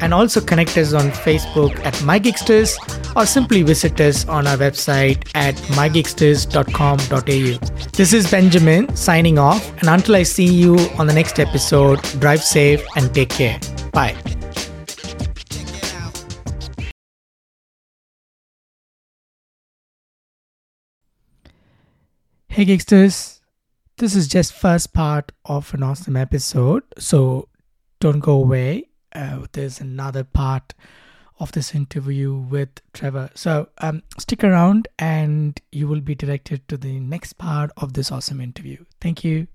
and 0.01 0.15
also 0.15 0.41
connect 0.41 0.77
us 0.77 0.93
on 0.93 1.11
Facebook 1.11 1.79
at 1.85 1.95
MyGigsters 1.95 2.77
or 3.17 3.27
simply 3.27 3.63
visit 3.63 4.01
us 4.01 4.27
on 4.29 4.47
our 4.47 4.57
website 4.57 5.29
at 5.35 5.55
mygigsters.com.au. 5.77 7.91
This 7.93 8.13
is 8.13 8.31
Benjamin 8.31 8.95
signing 8.97 9.39
off, 9.39 9.71
and 9.79 9.89
until 9.89 10.17
I 10.17 10.23
see 10.23 10.47
you 10.47 10.79
on 10.99 11.07
the 11.07 11.13
next 11.13 11.39
episode, 11.39 12.03
drive 12.21 12.43
safe 12.43 12.85
and 12.97 13.13
take 13.15 13.31
care. 13.31 13.59
Bye. 13.93 14.17
Hey 22.49 22.67
Gigsters, 22.67 23.41
this 23.99 24.17
is 24.17 24.29
just 24.29 24.53
first 24.53 24.93
part 24.93 25.33
of 25.45 25.73
an 25.73 25.83
awesome 25.83 26.17
episode, 26.17 26.83
so 26.99 27.49
don't 28.01 28.19
go 28.19 28.33
away 28.33 28.90
uh, 29.15 29.47
there's 29.53 29.81
another 29.81 30.25
part 30.25 30.75
of 31.39 31.53
this 31.53 31.75
interview 31.75 32.35
with 32.35 32.69
Trevor. 32.93 33.31
So 33.35 33.69
um, 33.79 34.03
stick 34.19 34.45
around 34.45 34.89
and 34.99 35.61
you 35.73 35.89
will 35.89 36.03
be 36.03 36.15
directed 36.15 36.69
to 36.69 36.77
the 36.77 37.01
next 37.01 37.35
part 37.35 37.71
of 37.79 37.95
this 37.95 38.13
awesome 38.13 38.41
interview. 38.41 38.85
Thank 39.01 39.25
you. 39.25 39.47